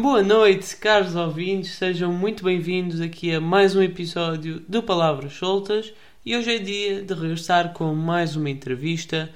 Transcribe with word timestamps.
Boa 0.00 0.22
noite, 0.22 0.76
caros 0.76 1.16
ouvintes, 1.16 1.72
sejam 1.72 2.12
muito 2.12 2.44
bem-vindos 2.44 3.00
aqui 3.00 3.34
a 3.34 3.40
mais 3.40 3.74
um 3.74 3.82
episódio 3.82 4.60
do 4.68 4.80
Palavras 4.80 5.32
Soltas 5.32 5.92
e 6.24 6.36
hoje 6.36 6.54
é 6.54 6.58
dia 6.58 7.02
de 7.02 7.12
regressar 7.12 7.72
com 7.72 7.92
mais 7.96 8.36
uma 8.36 8.48
entrevista. 8.48 9.28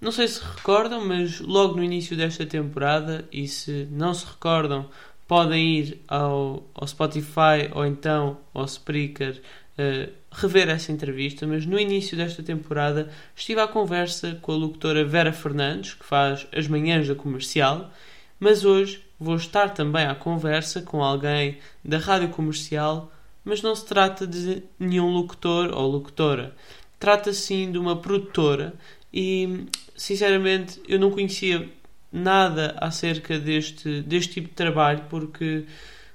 Não 0.00 0.10
sei 0.10 0.26
se 0.26 0.42
recordam, 0.42 1.06
mas 1.06 1.38
logo 1.38 1.76
no 1.76 1.84
início 1.84 2.16
desta 2.16 2.44
temporada, 2.44 3.28
e 3.30 3.46
se 3.46 3.86
não 3.92 4.12
se 4.12 4.26
recordam, 4.26 4.90
podem 5.28 5.78
ir 5.78 6.02
ao, 6.08 6.68
ao 6.74 6.88
Spotify 6.88 7.70
ou 7.72 7.86
então 7.86 8.38
ao 8.52 8.64
Spreaker 8.64 9.40
uh, 9.78 10.12
rever 10.32 10.68
essa 10.68 10.90
entrevista. 10.90 11.46
Mas 11.46 11.64
no 11.64 11.78
início 11.78 12.16
desta 12.16 12.42
temporada 12.42 13.08
estive 13.36 13.60
à 13.60 13.68
conversa 13.68 14.36
com 14.42 14.50
a 14.50 14.56
locutora 14.56 15.04
Vera 15.04 15.32
Fernandes, 15.32 15.94
que 15.94 16.04
faz 16.04 16.44
as 16.52 16.66
manhãs 16.66 17.06
da 17.06 17.14
comercial, 17.14 17.92
mas 18.40 18.64
hoje 18.64 19.07
vou 19.18 19.36
estar 19.36 19.74
também 19.74 20.06
à 20.06 20.14
conversa 20.14 20.82
com 20.82 21.02
alguém 21.02 21.58
da 21.84 21.98
rádio 21.98 22.28
comercial, 22.28 23.12
mas 23.44 23.62
não 23.62 23.74
se 23.74 23.84
trata 23.86 24.26
de 24.26 24.62
nenhum 24.78 25.10
locutor 25.10 25.72
ou 25.74 25.90
locutora. 25.90 26.54
Trata-se 26.98 27.40
sim 27.40 27.72
de 27.72 27.78
uma 27.78 27.96
produtora 27.96 28.74
e, 29.12 29.66
sinceramente, 29.96 30.80
eu 30.88 30.98
não 30.98 31.10
conhecia 31.10 31.68
nada 32.12 32.76
acerca 32.80 33.38
deste, 33.38 34.02
deste 34.02 34.34
tipo 34.34 34.48
de 34.48 34.54
trabalho 34.54 35.04
porque 35.08 35.64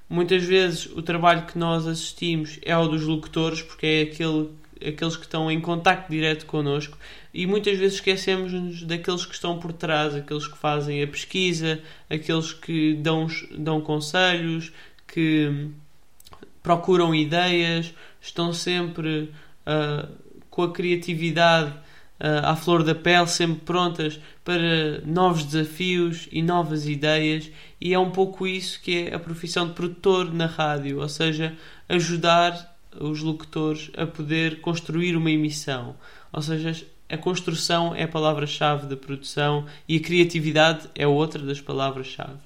muitas 0.08 0.42
vezes 0.42 0.86
o 0.86 1.02
trabalho 1.02 1.46
que 1.46 1.58
nós 1.58 1.86
assistimos 1.86 2.58
é 2.62 2.76
o 2.76 2.88
dos 2.88 3.02
locutores 3.02 3.62
porque 3.62 3.86
é 3.86 4.02
aquele 4.02 4.50
aqueles 4.86 5.16
que 5.16 5.24
estão 5.24 5.50
em 5.50 5.60
contacto 5.60 6.10
direto 6.10 6.46
connosco 6.46 6.98
e 7.32 7.46
muitas 7.46 7.78
vezes 7.78 7.94
esquecemos-nos 7.94 8.82
daqueles 8.84 9.26
que 9.26 9.34
estão 9.34 9.58
por 9.58 9.72
trás, 9.72 10.14
aqueles 10.14 10.46
que 10.46 10.56
fazem 10.56 11.02
a 11.02 11.06
pesquisa, 11.06 11.80
aqueles 12.08 12.52
que 12.52 12.94
dão, 12.94 13.26
dão 13.58 13.80
conselhos, 13.80 14.72
que 15.06 15.70
procuram 16.62 17.14
ideias, 17.14 17.92
estão 18.20 18.52
sempre 18.52 19.32
uh, 19.66 20.08
com 20.48 20.62
a 20.62 20.72
criatividade 20.72 21.70
uh, 21.70 22.46
à 22.46 22.56
flor 22.56 22.82
da 22.82 22.94
pele, 22.94 23.26
sempre 23.26 23.60
prontas 23.64 24.20
para 24.44 25.00
novos 25.04 25.44
desafios 25.44 26.28
e 26.30 26.40
novas 26.40 26.86
ideias, 26.86 27.50
e 27.80 27.92
é 27.92 27.98
um 27.98 28.10
pouco 28.10 28.46
isso 28.46 28.80
que 28.80 29.08
é 29.08 29.14
a 29.14 29.18
profissão 29.18 29.66
de 29.66 29.74
produtor 29.74 30.32
na 30.32 30.46
rádio, 30.46 31.00
ou 31.00 31.08
seja, 31.08 31.54
ajudar 31.88 32.73
os 33.00 33.20
locutores 33.20 33.90
a 33.96 34.06
poder 34.06 34.60
construir 34.60 35.16
uma 35.16 35.30
emissão. 35.30 35.96
Ou 36.32 36.42
seja, 36.42 36.84
a 37.08 37.16
construção 37.16 37.94
é 37.94 38.04
a 38.04 38.08
palavra-chave 38.08 38.86
da 38.86 38.96
produção 38.96 39.66
e 39.88 39.96
a 39.96 40.00
criatividade 40.00 40.88
é 40.94 41.06
outra 41.06 41.42
das 41.42 41.60
palavras-chave. 41.60 42.38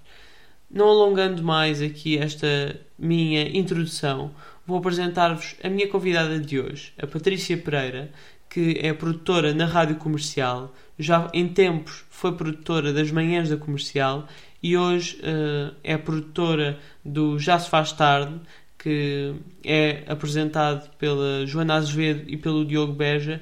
Não 0.70 0.88
alongando 0.88 1.42
mais 1.42 1.80
aqui 1.80 2.18
esta 2.18 2.78
minha 2.98 3.48
introdução, 3.56 4.32
vou 4.66 4.78
apresentar-vos 4.78 5.56
a 5.62 5.68
minha 5.68 5.88
convidada 5.88 6.38
de 6.38 6.60
hoje, 6.60 6.92
a 7.00 7.06
Patrícia 7.06 7.56
Pereira, 7.56 8.10
que 8.50 8.78
é 8.82 8.92
produtora 8.92 9.54
na 9.54 9.64
rádio 9.64 9.96
comercial, 9.96 10.74
já 10.98 11.30
em 11.32 11.48
tempos 11.48 12.04
foi 12.10 12.32
produtora 12.32 12.92
das 12.92 13.10
manhãs 13.10 13.48
da 13.48 13.56
comercial 13.56 14.26
e 14.62 14.76
hoje 14.76 15.20
uh, 15.20 15.74
é 15.84 15.96
produtora 15.96 16.78
do 17.04 17.38
Já 17.38 17.58
Se 17.58 17.70
Faz 17.70 17.92
Tarde, 17.92 18.40
que 18.78 19.34
é 19.64 20.04
apresentado 20.06 20.88
pela 20.96 21.44
Joana 21.46 21.74
Azevedo 21.74 22.30
e 22.30 22.36
pelo 22.36 22.64
Diogo 22.64 22.92
Beja. 22.92 23.40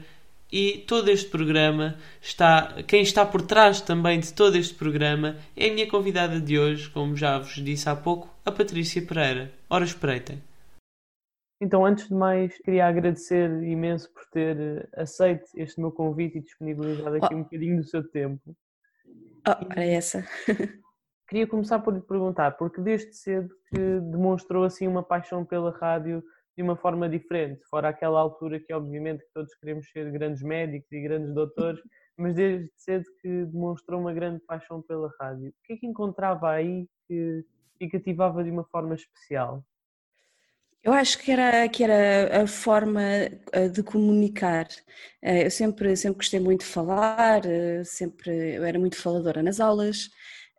E 0.51 0.85
todo 0.87 1.11
este 1.11 1.29
programa 1.29 1.97
está. 2.23 2.83
Quem 2.87 3.03
está 3.03 3.27
por 3.27 3.43
trás 3.43 3.81
também 3.81 4.21
de 4.21 4.33
todo 4.33 4.57
este 4.57 4.75
programa 4.75 5.37
é 5.57 5.69
a 5.69 5.75
minha 5.75 5.89
convidada 5.89 6.41
de 6.41 6.59
hoje, 6.59 6.89
como 6.89 7.17
já 7.17 7.39
vos 7.39 7.57
disse 7.57 7.89
há 7.89 7.97
pouco, 7.97 8.29
a 8.45 8.53
Patrícia 8.53 9.03
Pereira. 9.03 9.53
Ora, 9.69 9.85
espreitem. 9.85 10.41
Então, 11.61 11.85
antes 11.85 12.09
de 12.09 12.15
mais, 12.15 12.57
queria 12.59 12.87
agradecer 12.87 13.51
imenso 13.65 14.13
por 14.13 14.25
ter 14.31 14.57
eh, 14.59 14.89
aceito 14.95 15.47
este 15.57 15.81
meu 15.81 15.91
convite 15.91 16.39
e 16.39 16.43
disponibilizado 16.43 17.17
aqui 17.17 17.35
oh. 17.35 17.39
um 17.39 17.43
bocadinho 17.43 17.77
do 17.79 17.85
seu 17.85 18.07
tempo. 18.09 18.55
Oh, 19.49 19.73
era 19.73 19.85
essa. 19.85 20.25
Queria 21.29 21.47
começar 21.47 21.81
por 21.81 21.93
lhe 21.93 22.01
perguntar, 22.01 22.53
porque 22.53 22.81
desde 22.81 23.13
cedo 23.13 23.53
que 23.69 24.01
demonstrou 24.11 24.65
assim 24.65 24.87
uma 24.87 25.03
paixão 25.03 25.45
pela 25.45 25.77
rádio 25.77 26.23
de 26.57 26.63
uma 26.63 26.77
forma 26.77 27.09
diferente, 27.09 27.61
fora 27.69 27.89
aquela 27.89 28.19
altura 28.19 28.59
que 28.59 28.73
obviamente 28.73 29.25
que 29.25 29.33
todos 29.35 29.55
queremos 29.57 29.91
ser 29.91 30.11
grandes 30.11 30.43
médicos 30.43 30.91
e 30.91 31.01
grandes 31.01 31.35
doutores, 31.35 31.81
mas 32.17 32.35
desde 32.35 32.71
cedo 32.77 33.05
que 33.21 33.45
demonstrou 33.45 34.01
uma 34.01 34.13
grande 34.13 34.41
paixão 34.41 34.81
pela 34.81 35.13
rádio. 35.21 35.51
O 35.51 35.53
que 35.65 35.75
é 35.75 35.77
que 35.77 35.87
encontrava 35.87 36.51
aí 36.51 36.89
que, 37.07 37.45
que 37.79 37.89
cativava 37.89 38.43
de 38.43 38.51
uma 38.51 38.65
forma 38.65 38.95
especial? 38.95 39.63
Eu 40.83 40.93
acho 40.93 41.19
que 41.19 41.33
era, 41.33 41.69
que 41.69 41.83
era 41.83 42.45
a 42.45 42.47
forma 42.47 43.03
eh, 43.53 43.69
de 43.69 43.83
comunicar. 43.83 44.69
Eh, 45.21 45.47
eu 45.47 45.51
sempre, 45.51 45.97
sempre 45.97 46.19
gostei 46.19 46.39
muito 46.39 46.61
de 46.61 46.67
falar, 46.67 47.45
eh, 47.45 47.83
sempre 47.85 48.55
eu 48.57 48.65
era 48.65 48.79
muito 48.79 48.97
faladora 48.97 49.43
nas 49.43 49.59
aulas, 49.59 50.09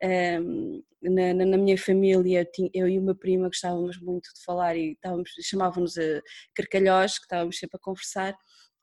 na, 0.01 1.33
na, 1.33 1.45
na, 1.45 1.57
minha 1.57 1.77
família, 1.77 2.47
eu 2.73 2.87
e 2.87 2.99
uma 2.99 3.15
prima 3.15 3.47
gostávamos 3.47 3.99
muito 3.99 4.29
de 4.33 4.43
falar 4.43 4.75
e 4.75 4.93
estávamos, 4.93 5.31
chamávamos 5.41 5.97
a 5.97 6.21
carcalhós, 6.53 7.17
que 7.17 7.25
estávamos 7.25 7.57
sempre 7.57 7.77
a 7.77 7.83
conversar, 7.83 8.35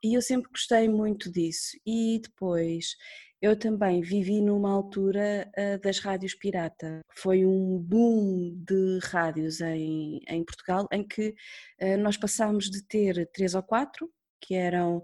e 0.03 0.15
eu 0.15 0.23
sempre 0.23 0.51
gostei 0.51 0.89
muito 0.89 1.33
disso. 1.33 1.77
E 1.87 2.21
depois 2.23 2.97
eu 3.41 3.59
também 3.59 4.01
vivi 4.01 4.41
numa 4.41 4.71
altura 4.71 5.51
uh, 5.57 5.81
das 5.81 5.99
rádios 5.99 6.35
pirata. 6.35 7.01
Foi 7.15 7.45
um 7.45 7.79
boom 7.79 8.55
de 8.67 8.99
rádios 9.03 9.61
em, 9.61 10.21
em 10.29 10.45
Portugal, 10.45 10.87
em 10.93 11.07
que 11.07 11.35
uh, 11.83 11.97
nós 11.99 12.17
passámos 12.17 12.71
de 12.71 12.83
ter 12.87 13.29
três 13.33 13.55
ou 13.55 13.63
quatro, 13.63 14.11
que 14.41 14.55
eram 14.55 15.03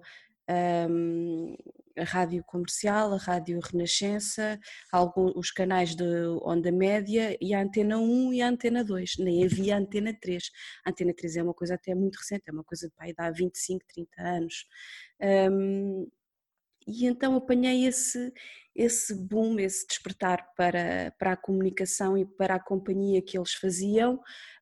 um, 0.89 1.57
a 1.97 2.05
rádio 2.05 2.43
comercial, 2.45 3.13
a 3.13 3.17
rádio 3.17 3.61
Renascença, 3.61 4.59
alguns, 4.93 5.33
os 5.37 5.51
canais 5.51 5.95
de 5.95 6.05
onda 6.43 6.71
média 6.73 7.37
e 7.41 7.55
a 7.55 7.63
antena 7.63 7.99
1 7.99 8.33
e 8.35 8.43
a 8.43 8.49
antena 8.49 8.85
2, 8.85 9.15
nem 9.19 9.45
havia 9.45 9.77
a 9.77 9.79
antena 9.79 10.17
3. 10.21 10.51
A 10.85 10.91
antena 10.91 11.15
3 11.15 11.37
é 11.37 11.43
uma 11.43 11.55
coisa 11.55 11.75
até 11.75 11.95
muito 11.95 12.17
recente, 12.17 12.45
é 12.47 12.53
uma 12.53 12.65
coisa 12.65 12.89
de 12.89 12.95
pai, 12.95 13.13
há 13.17 13.31
25, 13.31 13.85
30 13.87 14.23
anos. 14.23 14.67
Um, 15.21 16.09
e 16.87 17.07
então 17.07 17.37
apanhei 17.37 17.87
esse, 17.87 18.33
esse 18.75 19.15
boom, 19.15 19.59
esse 19.59 19.87
despertar 19.87 20.53
para, 20.57 21.13
para 21.19 21.33
a 21.33 21.37
comunicação 21.37 22.17
e 22.17 22.25
para 22.25 22.55
a 22.57 22.61
companhia 22.61 23.23
que 23.23 23.39
eles 23.39 23.53
faziam, 23.53 24.21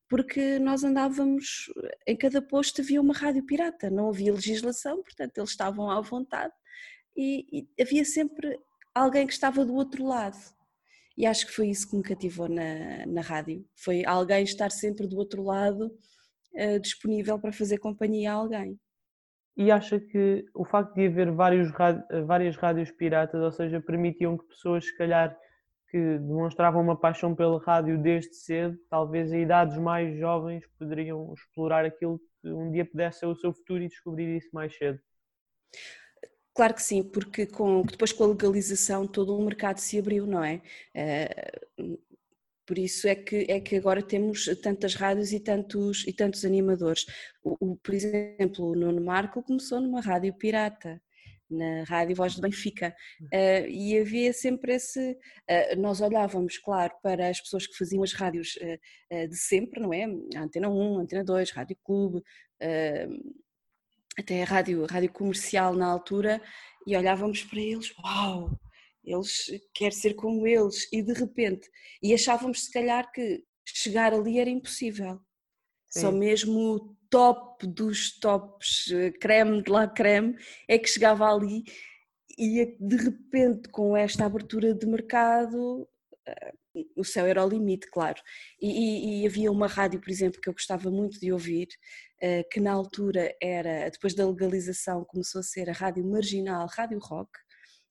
porque 0.08 0.58
nós 0.58 0.82
andávamos, 0.84 1.70
em 2.06 2.16
cada 2.16 2.42
posto 2.42 2.80
havia 2.80 3.00
uma 3.00 3.14
rádio 3.14 3.44
pirata, 3.44 3.90
não 3.90 4.08
havia 4.08 4.32
legislação, 4.32 5.02
portanto 5.02 5.38
eles 5.38 5.50
estavam 5.50 5.90
à 5.90 6.00
vontade 6.00 6.52
e, 7.18 7.66
e 7.76 7.82
havia 7.82 8.04
sempre 8.04 8.56
alguém 8.94 9.26
que 9.26 9.32
estava 9.32 9.64
do 9.64 9.74
outro 9.74 10.06
lado. 10.06 10.38
E 11.16 11.26
acho 11.26 11.46
que 11.46 11.52
foi 11.52 11.68
isso 11.68 11.90
que 11.90 11.96
me 11.96 12.02
cativou 12.02 12.48
na, 12.48 13.04
na 13.06 13.20
rádio, 13.20 13.66
foi 13.74 14.04
alguém 14.06 14.44
estar 14.44 14.70
sempre 14.70 15.08
do 15.08 15.18
outro 15.18 15.42
lado 15.42 15.90
uh, 16.54 16.80
disponível 16.80 17.36
para 17.40 17.52
fazer 17.52 17.78
companhia 17.78 18.30
a 18.30 18.34
alguém. 18.34 18.78
E 19.56 19.72
acha 19.72 19.98
que 19.98 20.44
o 20.54 20.64
facto 20.64 20.94
de 20.94 21.08
haver 21.08 21.32
vários, 21.32 21.72
várias 22.24 22.54
rádios 22.54 22.92
piratas, 22.92 23.42
ou 23.42 23.50
seja, 23.50 23.80
permitiam 23.80 24.38
que 24.38 24.46
pessoas, 24.46 24.86
se 24.86 24.96
calhar, 24.96 25.36
que 25.90 25.98
demonstravam 25.98 26.80
uma 26.80 26.96
paixão 26.96 27.34
pela 27.34 27.60
rádio 27.60 28.00
desde 28.00 28.36
cedo, 28.36 28.78
talvez 28.88 29.32
a 29.32 29.36
idades 29.36 29.76
mais 29.76 30.16
jovens 30.16 30.64
poderiam 30.78 31.34
explorar 31.34 31.84
aquilo 31.84 32.20
que 32.40 32.48
um 32.48 32.70
dia 32.70 32.84
pudesse 32.84 33.18
ser 33.18 33.26
o 33.26 33.34
seu 33.34 33.52
futuro 33.52 33.82
e 33.82 33.88
descobrir 33.88 34.36
isso 34.36 34.50
mais 34.52 34.76
cedo. 34.76 35.00
Claro 36.58 36.74
que 36.74 36.82
sim, 36.82 37.04
porque 37.04 37.46
com, 37.46 37.82
depois 37.82 38.10
com 38.12 38.24
a 38.24 38.26
legalização 38.26 39.06
todo 39.06 39.32
o 39.32 39.44
mercado 39.44 39.78
se 39.78 39.96
abriu, 39.96 40.26
não 40.26 40.42
é? 40.42 40.60
Uh, 40.92 41.96
por 42.66 42.76
isso 42.76 43.06
é 43.06 43.14
que, 43.14 43.46
é 43.48 43.60
que 43.60 43.76
agora 43.76 44.02
temos 44.02 44.46
tantas 44.60 44.96
rádios 44.96 45.30
e 45.32 45.38
tantos, 45.38 46.04
e 46.04 46.12
tantos 46.12 46.44
animadores. 46.44 47.06
O, 47.44 47.74
o, 47.74 47.76
por 47.76 47.94
exemplo, 47.94 48.72
o 48.72 48.74
Nuno 48.74 49.00
Marco 49.00 49.40
começou 49.40 49.80
numa 49.80 50.00
rádio 50.00 50.34
pirata, 50.34 51.00
na 51.48 51.84
Rádio 51.84 52.16
Voz 52.16 52.34
do 52.34 52.42
Benfica. 52.42 52.92
Uh, 53.32 53.68
e 53.68 53.96
havia 53.96 54.32
sempre 54.32 54.74
esse. 54.74 55.12
Uh, 55.12 55.76
nós 55.80 56.00
olhávamos, 56.00 56.58
claro, 56.58 56.92
para 57.00 57.28
as 57.28 57.40
pessoas 57.40 57.68
que 57.68 57.78
faziam 57.78 58.02
as 58.02 58.12
rádios 58.12 58.56
uh, 58.56 59.28
de 59.28 59.36
sempre, 59.36 59.78
não 59.78 59.94
é? 59.94 60.06
A 60.34 60.42
Antena 60.42 60.68
1, 60.68 60.98
Antena 60.98 61.22
2, 61.22 61.52
Rádio 61.52 61.76
Clube, 61.84 62.20
até 64.18 64.42
a 64.42 64.46
rádio, 64.46 64.84
a 64.84 64.86
rádio 64.86 65.12
comercial 65.12 65.74
na 65.74 65.86
altura, 65.86 66.42
e 66.86 66.96
olhávamos 66.96 67.44
para 67.44 67.60
eles, 67.60 67.94
uau! 67.98 68.50
Eles 69.04 69.46
quer 69.72 69.92
ser 69.92 70.14
como 70.14 70.46
eles, 70.46 70.88
e 70.92 71.02
de 71.02 71.12
repente, 71.12 71.68
e 72.02 72.12
achávamos 72.12 72.64
se 72.64 72.72
calhar 72.72 73.10
que 73.12 73.42
chegar 73.64 74.12
ali 74.12 74.38
era 74.38 74.50
impossível. 74.50 75.20
Sim. 75.88 76.00
Só 76.00 76.12
mesmo 76.12 76.74
o 76.74 76.96
top 77.08 77.66
dos 77.66 78.18
tops, 78.18 78.90
eh, 78.92 79.10
creme 79.12 79.62
de 79.62 79.70
lá 79.70 79.86
creme, 79.86 80.36
é 80.68 80.78
que 80.78 80.88
chegava 80.88 81.32
ali 81.32 81.64
e 82.38 82.76
de 82.78 82.96
repente 82.96 83.68
com 83.70 83.96
esta 83.96 84.26
abertura 84.26 84.74
de 84.74 84.86
mercado 84.86 85.88
o 86.96 87.04
céu 87.04 87.26
era 87.26 87.44
o 87.44 87.48
limite, 87.48 87.90
claro. 87.90 88.20
E, 88.60 88.68
e, 88.68 89.22
e, 89.22 89.26
havia 89.26 89.50
uma 89.50 89.66
rádio, 89.66 90.00
por 90.00 90.10
exemplo, 90.10 90.40
que 90.40 90.48
eu 90.48 90.52
gostava 90.52 90.90
muito 90.90 91.18
de 91.18 91.32
ouvir, 91.32 91.68
que 92.50 92.60
na 92.60 92.72
altura 92.72 93.34
era, 93.40 93.88
depois 93.90 94.14
da 94.14 94.28
legalização, 94.28 95.04
começou 95.04 95.40
a 95.40 95.44
ser 95.44 95.70
a 95.70 95.72
rádio 95.72 96.04
marginal, 96.04 96.66
Rádio 96.68 96.98
Rock, 96.98 97.30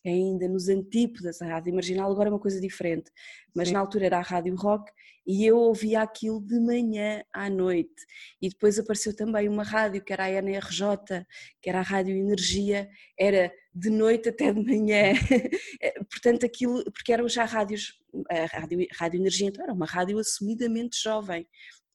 ainda 0.06 0.48
nos 0.48 0.70
antípodas 0.70 1.40
da 1.40 1.48
rádio 1.48 1.74
marginal, 1.74 2.12
agora 2.12 2.30
é 2.30 2.32
uma 2.32 2.40
coisa 2.40 2.60
diferente, 2.62 3.12
mas 3.56 3.68
Sim. 3.68 3.74
na 3.74 3.80
altura 3.80 4.06
era 4.06 4.18
a 4.18 4.22
rádio 4.22 4.56
rock 4.56 4.92
e 5.26 5.46
eu 5.46 5.58
ouvia 5.58 6.02
aquilo 6.02 6.40
de 6.40 6.58
manhã 6.60 7.22
à 7.34 7.50
noite. 7.50 8.06
E 8.42 8.50
depois 8.50 8.80
apareceu 8.80 9.14
também 9.14 9.50
uma 9.50 9.64
rádio 9.64 10.02
que 10.02 10.14
era 10.14 10.24
a 10.24 10.32
NRJ, 10.32 11.26
que 11.62 11.70
era 11.70 11.80
a 11.80 11.84
Rádio 11.84 12.16
Energia, 12.16 12.90
era 13.20 13.52
de 13.74 13.90
noite 13.90 14.30
até 14.30 14.54
de 14.54 14.64
manhã. 14.64 15.14
Eh, 15.80 15.94
portanto, 16.10 16.44
aquilo, 16.44 16.84
porque 16.92 17.14
eram 17.14 17.30
já 17.30 17.46
rádios, 17.46 18.00
a 18.32 18.46
Rádio, 18.46 18.88
rádio 18.98 19.20
Energia 19.20 19.48
então 19.48 19.64
era 19.64 19.74
uma 19.74 19.86
rádio 19.86 20.18
assumidamente 20.18 20.98
jovem. 21.02 21.48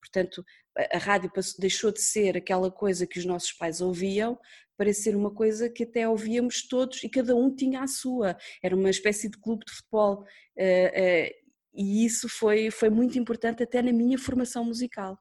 Portanto, 0.03 0.45
a 0.93 0.99
rádio 0.99 1.31
deixou 1.59 1.93
de 1.93 2.01
ser 2.01 2.37
aquela 2.37 2.71
coisa 2.71 3.07
que 3.07 3.21
os 3.21 3.25
nossos 3.25 3.53
pais 3.53 3.81
ouviam 3.81 4.37
para 4.77 4.93
ser 4.93 5.15
uma 5.15 5.31
coisa 5.31 5.71
que 5.71 5.85
até 5.85 6.09
ouvíamos 6.09 6.67
todos 6.67 7.05
e 7.05 7.09
cada 7.09 7.37
um 7.37 7.55
tinha 7.55 7.83
a 7.83 7.87
sua. 7.87 8.37
Era 8.61 8.75
uma 8.75 8.91
espécie 8.91 9.31
de 9.31 9.39
clube 9.39 9.65
de 9.65 9.73
futebol. 9.73 10.25
Eh, 10.57 10.93
eh, 10.95 11.37
e 11.73 12.05
isso 12.05 12.29
foi, 12.29 12.71
foi 12.71 12.91
muito 12.91 13.17
importante 13.17 13.63
até 13.63 13.81
na 13.81 13.93
minha 13.93 14.19
formação 14.19 14.65
musical. 14.65 15.17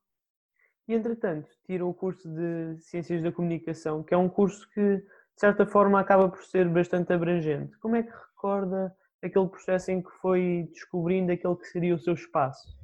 E 0.87 0.93
entretanto, 0.95 1.47
tira 1.65 1.85
o 1.85 1.93
curso 1.93 2.27
de 2.27 2.81
Ciências 2.81 3.21
da 3.21 3.31
Comunicação, 3.31 4.03
que 4.03 4.15
é 4.15 4.17
um 4.17 4.27
curso 4.27 4.67
que 4.73 4.97
de 4.97 5.39
certa 5.39 5.65
forma 5.65 5.99
acaba 5.99 6.27
por 6.27 6.43
ser 6.43 6.67
bastante 6.67 7.13
abrangente. 7.13 7.77
Como 7.77 7.95
é 7.95 8.03
que 8.03 8.11
recorda 8.11 8.93
aquele 9.21 9.47
processo 9.47 9.91
em 9.91 10.01
que 10.01 10.11
foi 10.21 10.67
descobrindo 10.73 11.31
aquele 11.31 11.55
que 11.55 11.67
seria 11.67 11.95
o 11.95 11.99
seu 11.99 12.13
espaço? 12.13 12.80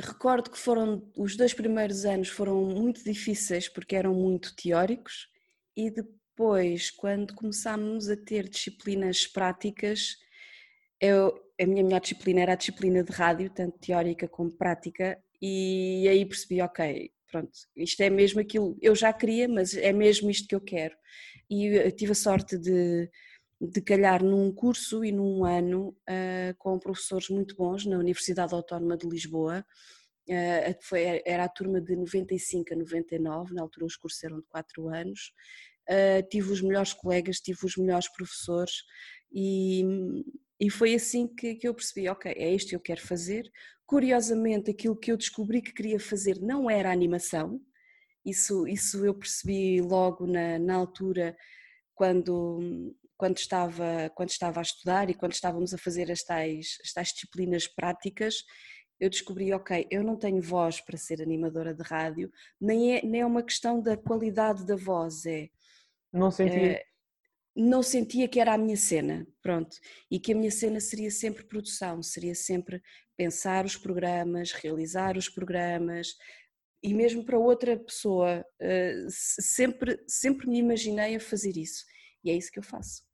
Recordo 0.00 0.50
que 0.50 0.58
foram 0.58 1.10
os 1.16 1.36
dois 1.36 1.52
primeiros 1.52 2.04
anos 2.04 2.28
foram 2.28 2.64
muito 2.64 3.02
difíceis 3.04 3.68
porque 3.68 3.96
eram 3.96 4.14
muito 4.14 4.54
teóricos 4.54 5.28
e 5.76 5.90
depois 5.90 6.90
quando 6.90 7.34
começámos 7.34 8.08
a 8.08 8.16
ter 8.16 8.48
disciplinas 8.48 9.26
práticas 9.26 10.16
eu, 11.00 11.38
a 11.60 11.66
minha 11.66 11.84
melhor 11.84 12.00
disciplina 12.00 12.40
era 12.40 12.52
a 12.52 12.56
disciplina 12.56 13.02
de 13.02 13.12
rádio 13.12 13.50
tanto 13.50 13.78
teórica 13.78 14.26
como 14.28 14.50
prática 14.50 15.18
e 15.40 16.06
aí 16.08 16.24
percebi 16.24 16.62
ok 16.62 17.10
pronto 17.30 17.52
isto 17.76 18.00
é 18.02 18.08
mesmo 18.08 18.40
aquilo 18.40 18.76
eu 18.80 18.94
já 18.94 19.12
queria 19.12 19.48
mas 19.48 19.74
é 19.74 19.92
mesmo 19.92 20.30
isto 20.30 20.48
que 20.48 20.54
eu 20.54 20.60
quero. 20.60 20.96
E 21.48 21.66
eu 21.66 21.92
tive 21.92 22.12
a 22.12 22.14
sorte 22.14 22.58
de 22.58 23.10
de 23.60 23.80
calhar 23.80 24.22
num 24.22 24.52
curso 24.52 25.04
e 25.04 25.10
num 25.10 25.44
ano 25.44 25.88
uh, 25.88 26.54
com 26.58 26.78
professores 26.78 27.28
muito 27.28 27.56
bons 27.56 27.86
na 27.86 27.98
Universidade 27.98 28.54
Autónoma 28.54 28.96
de 28.96 29.08
Lisboa. 29.08 29.64
Uh, 30.28 30.76
foi, 30.82 31.22
era 31.24 31.44
a 31.44 31.48
turma 31.48 31.80
de 31.80 31.96
95 31.96 32.74
a 32.74 32.76
99, 32.76 33.54
na 33.54 33.62
altura 33.62 33.86
os 33.86 33.96
cursos 33.96 34.22
eram 34.24 34.40
de 34.40 34.46
4 34.48 34.88
anos. 34.88 35.32
Uh, 35.88 36.28
tive 36.28 36.52
os 36.52 36.60
melhores 36.60 36.92
colegas, 36.92 37.40
tive 37.40 37.64
os 37.64 37.76
melhores 37.76 38.08
professores 38.08 38.82
e, 39.32 39.84
e 40.60 40.68
foi 40.68 40.94
assim 40.94 41.28
que, 41.28 41.54
que 41.54 41.68
eu 41.68 41.74
percebi: 41.74 42.08
ok, 42.08 42.32
é 42.32 42.52
isto 42.52 42.70
que 42.70 42.76
eu 42.76 42.80
quero 42.80 43.00
fazer. 43.00 43.50
Curiosamente, 43.86 44.70
aquilo 44.70 44.96
que 44.96 45.12
eu 45.12 45.16
descobri 45.16 45.62
que 45.62 45.72
queria 45.72 46.00
fazer 46.00 46.40
não 46.40 46.68
era 46.68 46.90
animação, 46.90 47.60
isso, 48.24 48.66
isso 48.66 49.06
eu 49.06 49.14
percebi 49.14 49.80
logo 49.80 50.26
na, 50.26 50.58
na 50.58 50.74
altura 50.74 51.36
quando 51.94 52.92
quando 53.16 53.38
estava, 53.38 54.10
quando 54.14 54.30
estava 54.30 54.60
a 54.60 54.62
estudar 54.62 55.10
e 55.10 55.14
quando 55.14 55.32
estávamos 55.32 55.72
a 55.72 55.78
fazer 55.78 56.10
as 56.10 56.22
tais, 56.22 56.78
as 56.84 56.92
tais 56.92 57.08
disciplinas 57.08 57.66
práticas, 57.66 58.36
eu 58.98 59.10
descobri, 59.10 59.52
ok, 59.52 59.86
eu 59.90 60.02
não 60.02 60.16
tenho 60.16 60.40
voz 60.40 60.80
para 60.80 60.96
ser 60.96 61.20
animadora 61.20 61.74
de 61.74 61.82
rádio, 61.82 62.30
nem 62.60 62.96
é, 62.96 63.02
nem 63.04 63.20
é 63.20 63.26
uma 63.26 63.42
questão 63.42 63.80
da 63.80 63.96
qualidade 63.96 64.64
da 64.66 64.76
voz, 64.76 65.26
é... 65.26 65.48
Não 66.12 66.30
sentia... 66.30 66.72
É, 66.72 66.84
não 67.56 67.82
sentia 67.82 68.28
que 68.28 68.38
era 68.38 68.52
a 68.52 68.58
minha 68.58 68.76
cena, 68.76 69.26
pronto, 69.42 69.78
e 70.10 70.20
que 70.20 70.32
a 70.32 70.36
minha 70.36 70.50
cena 70.50 70.78
seria 70.78 71.10
sempre 71.10 71.42
produção, 71.42 72.02
seria 72.02 72.34
sempre 72.34 72.82
pensar 73.16 73.64
os 73.64 73.76
programas, 73.76 74.52
realizar 74.52 75.16
os 75.16 75.30
programas, 75.30 76.14
e 76.82 76.92
mesmo 76.92 77.24
para 77.24 77.38
outra 77.38 77.78
pessoa, 77.78 78.44
eh, 78.60 79.06
sempre, 79.08 79.98
sempre 80.06 80.46
me 80.46 80.58
imaginei 80.58 81.16
a 81.16 81.20
fazer 81.20 81.56
isso, 81.56 81.82
e 82.22 82.30
é 82.30 82.34
isso 82.34 82.52
que 82.52 82.58
eu 82.58 82.62
faço. 82.62 83.05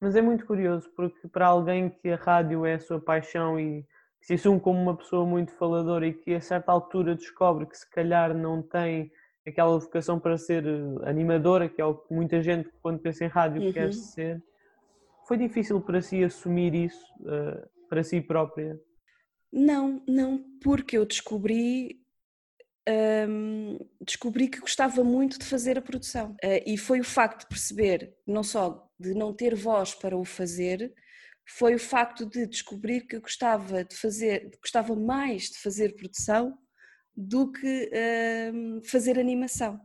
Mas 0.00 0.14
é 0.14 0.22
muito 0.22 0.44
curioso 0.46 0.90
porque 0.94 1.26
para 1.28 1.46
alguém 1.46 1.88
que 1.88 2.10
a 2.10 2.16
rádio 2.16 2.66
é 2.66 2.74
a 2.74 2.80
sua 2.80 3.00
paixão 3.00 3.58
e 3.58 3.82
que 4.20 4.26
se 4.26 4.34
assume 4.34 4.60
como 4.60 4.80
uma 4.80 4.96
pessoa 4.96 5.24
muito 5.24 5.52
faladora 5.52 6.06
e 6.06 6.12
que 6.12 6.34
a 6.34 6.40
certa 6.40 6.72
altura 6.72 7.14
descobre 7.14 7.66
que 7.66 7.76
se 7.76 7.88
calhar 7.90 8.34
não 8.34 8.62
tem 8.62 9.10
aquela 9.46 9.78
vocação 9.78 10.18
para 10.18 10.36
ser 10.36 10.66
eh, 10.66 11.08
animadora, 11.08 11.68
que 11.68 11.80
é 11.80 11.84
o 11.84 11.94
que 11.94 12.12
muita 12.12 12.42
gente 12.42 12.68
quando 12.82 12.98
pensa 12.98 13.24
em 13.24 13.28
rádio 13.28 13.62
uhum. 13.62 13.72
quer 13.72 13.92
ser, 13.92 14.42
foi 15.26 15.36
difícil 15.36 15.80
para 15.80 16.02
si 16.02 16.22
assumir 16.22 16.74
isso 16.74 17.04
uh, 17.20 17.68
para 17.88 18.02
si 18.02 18.20
própria? 18.20 18.78
Não, 19.52 20.02
não, 20.06 20.44
porque 20.62 20.98
eu 20.98 21.06
descobri 21.06 22.00
um, 23.28 23.78
descobri 24.00 24.48
que 24.48 24.60
gostava 24.60 25.02
muito 25.02 25.38
de 25.38 25.44
fazer 25.44 25.78
a 25.78 25.82
produção. 25.82 26.32
Uh, 26.44 26.62
e 26.64 26.76
foi 26.76 27.00
o 27.00 27.04
facto 27.04 27.40
de 27.40 27.48
perceber, 27.48 28.14
não 28.26 28.42
só 28.42 28.85
de 28.98 29.14
não 29.14 29.34
ter 29.34 29.54
voz 29.54 29.94
para 29.94 30.16
o 30.16 30.24
fazer, 30.24 30.92
foi 31.46 31.74
o 31.74 31.78
facto 31.78 32.26
de 32.26 32.46
descobrir 32.46 33.06
que 33.06 33.20
gostava 33.20 33.84
de 33.84 33.94
fazer, 33.96 34.50
gostava 34.60 34.96
mais 34.96 35.44
de 35.44 35.58
fazer 35.58 35.94
produção 35.94 36.58
do 37.16 37.50
que 37.50 37.90
um, 38.52 38.82
fazer 38.84 39.18
animação. 39.18 39.80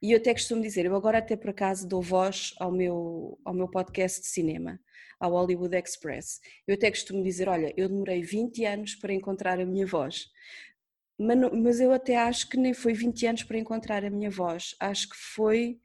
E 0.00 0.12
eu 0.12 0.18
até 0.18 0.32
costumo 0.32 0.62
dizer, 0.62 0.86
eu 0.86 0.94
agora 0.94 1.18
até 1.18 1.36
por 1.36 1.50
acaso 1.50 1.86
dou 1.86 2.00
voz 2.00 2.54
ao 2.58 2.70
meu, 2.72 3.38
ao 3.44 3.52
meu 3.52 3.68
podcast 3.68 4.20
de 4.20 4.28
cinema, 4.28 4.80
ao 5.18 5.32
Hollywood 5.32 5.76
Express. 5.76 6.40
Eu 6.66 6.74
até 6.74 6.90
costumo 6.90 7.22
dizer, 7.22 7.48
olha, 7.48 7.72
eu 7.76 7.88
demorei 7.88 8.22
20 8.22 8.64
anos 8.64 8.94
para 8.94 9.12
encontrar 9.12 9.60
a 9.60 9.66
minha 9.66 9.86
voz, 9.86 10.26
mas 11.18 11.80
eu 11.80 11.92
até 11.92 12.16
acho 12.16 12.48
que 12.48 12.56
nem 12.56 12.72
foi 12.72 12.92
20 12.92 13.26
anos 13.26 13.42
para 13.42 13.58
encontrar 13.58 14.04
a 14.04 14.10
minha 14.10 14.30
voz, 14.30 14.76
acho 14.78 15.08
que 15.08 15.16
foi 15.16 15.80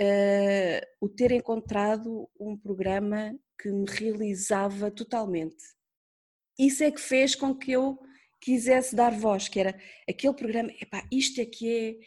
uh, 0.00 0.86
o 1.00 1.08
ter 1.08 1.32
encontrado 1.32 2.28
um 2.38 2.56
programa 2.56 3.36
que 3.60 3.70
me 3.70 3.86
realizava 3.88 4.90
totalmente. 4.90 5.62
Isso 6.58 6.84
é 6.84 6.90
que 6.90 7.00
fez 7.00 7.34
com 7.34 7.54
que 7.54 7.72
eu 7.72 7.98
quisesse 8.40 8.94
dar 8.94 9.12
voz, 9.12 9.48
que 9.48 9.58
era 9.58 9.74
aquele 10.08 10.34
programa, 10.34 10.70
epá, 10.80 11.02
isto 11.10 11.40
é 11.40 11.46
que 11.46 11.68
é, 11.72 12.06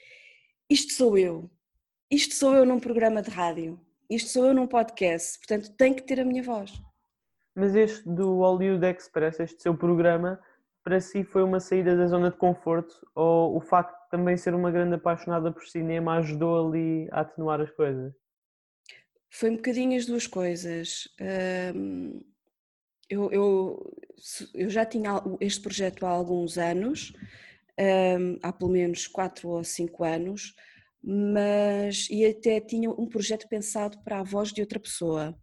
isto 0.70 0.94
sou 0.94 1.18
eu, 1.18 1.50
isto 2.12 2.36
sou 2.36 2.54
eu 2.54 2.66
num 2.66 2.80
programa 2.80 3.22
de 3.22 3.32
rádio, 3.32 3.80
isto 4.10 4.30
sou 4.30 4.46
eu 4.46 4.54
num 4.54 4.68
podcast, 4.68 5.40
portanto 5.40 5.76
tem 5.76 5.94
que 5.94 6.04
ter 6.04 6.20
a 6.20 6.26
minha 6.26 6.44
voz. 6.44 6.72
Mas 7.56 7.76
este 7.76 8.08
do 8.08 8.38
Hollywood 8.38 8.86
Express, 8.86 9.40
este 9.40 9.64
seu 9.64 9.76
programa, 9.76 10.40
para 10.84 11.02
si 11.02 11.24
foi 11.24 11.44
uma 11.44 11.60
saída 11.60 11.98
da 11.98 12.06
zona 12.06 12.30
de 12.30 12.38
conforto 12.38 12.96
ou 13.16 13.58
o 13.58 13.60
facto 13.60 13.97
também 14.10 14.38
ser 14.38 14.54
uma 14.54 14.72
grande 14.72 14.96
apaixonada 14.96 15.52
por 15.52 15.66
cinema 15.68 16.18
ajudou 16.18 16.68
ali 16.68 17.08
a 17.12 17.22
atenuar 17.22 17.62
as 17.62 17.72
coisas? 17.72 18.14
Foi 19.30 19.50
um 19.50 19.56
bocadinho 19.56 19.98
as 19.98 20.06
duas 20.06 20.26
coisas. 20.26 21.08
eu, 23.10 23.32
eu, 23.32 23.96
eu 24.54 24.70
já 24.70 24.86
tinha 24.86 25.22
este 25.40 25.62
projeto 25.62 26.06
há 26.06 26.10
alguns 26.10 26.58
anos, 26.58 27.14
há 28.42 28.52
pelo 28.54 28.72
menos 28.72 29.08
quatro 29.08 29.50
ou 29.50 29.64
cinco 29.64 30.04
anos, 30.04 30.56
mas 31.04 32.08
e 32.10 32.26
até 32.26 32.60
tinha 32.60 32.90
um 32.90 33.08
projeto 33.08 33.48
pensado 33.48 34.02
para 34.04 34.20
a 34.20 34.24
voz 34.24 34.52
de 34.52 34.62
outra 34.62 34.80
pessoa. 34.80 35.38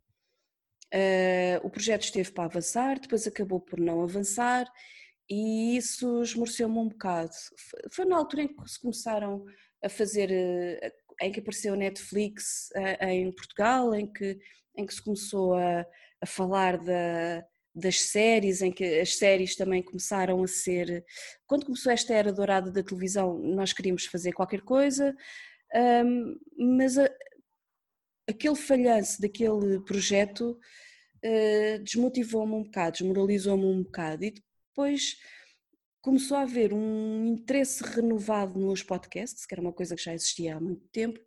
Ah, 0.95 1.61
o 1.65 1.71
projeto 1.71 2.03
esteve 2.03 2.31
para 2.31 2.45
avançar, 2.45 3.01
depois 3.01 3.27
acabou 3.27 3.61
por 3.61 3.81
não 3.81 4.03
avançar 4.03 4.65
e 5.29 5.77
isso 5.77 6.23
esmoreceu-me 6.23 6.79
um 6.79 6.89
bocado. 6.89 7.31
Foi 7.91 8.05
na 8.05 8.17
altura 8.17 8.43
em 8.43 8.49
que 8.49 8.69
se 8.69 8.81
começaram 8.81 9.45
a 9.83 9.89
fazer, 9.89 10.31
eh, 10.31 10.93
em 11.21 11.33
que 11.33 11.41
apareceu 11.41 11.75
a 11.75 11.77
Netflix 11.77 12.71
eh, 12.75 13.13
em 13.13 13.33
Portugal, 13.33 13.95
em 13.95 14.11
que, 14.11 14.39
em 14.77 14.87
que 14.87 14.95
se 14.95 15.03
começou 15.03 15.55
a, 15.55 15.87
a 16.21 16.27
falar 16.27 16.79
da, 16.79 17.45
das 17.75 18.01
séries, 18.01 18.63
em 18.63 18.71
que 18.73 19.01
as 19.01 19.17
séries 19.17 19.57
também 19.57 19.83
começaram 19.83 20.43
a 20.43 20.47
ser. 20.47 21.05
Quando 21.47 21.67
começou 21.67 21.93
esta 21.93 22.15
era 22.15 22.33
dourada 22.33 22.71
da 22.71 22.83
televisão, 22.83 23.39
nós 23.39 23.73
queríamos 23.73 24.07
fazer 24.07 24.33
qualquer 24.33 24.61
coisa, 24.63 25.15
mas 26.57 26.99
a, 26.99 27.09
aquele 28.29 28.57
falhanço 28.57 29.21
daquele 29.21 29.81
projeto 29.81 30.59
uh, 31.25 31.83
desmotivou-me 31.83 32.55
um 32.55 32.63
bocado, 32.63 32.99
desmoralizou-me 32.99 33.65
um 33.65 33.83
bocado. 33.83 34.25
E 34.25 34.35
depois 34.75 35.17
começou 36.03 36.37
a 36.37 36.43
haver 36.43 36.73
um 36.75 37.25
interesse 37.27 37.83
renovado 37.85 38.59
nos 38.59 38.83
podcasts, 38.83 39.47
que 39.47 39.55
era 39.55 39.63
uma 39.63 39.73
coisa 39.73 39.95
que 39.95 40.03
já 40.03 40.13
existia 40.13 40.57
há 40.57 40.61
muito 40.61 40.87
tempo, 40.89 41.21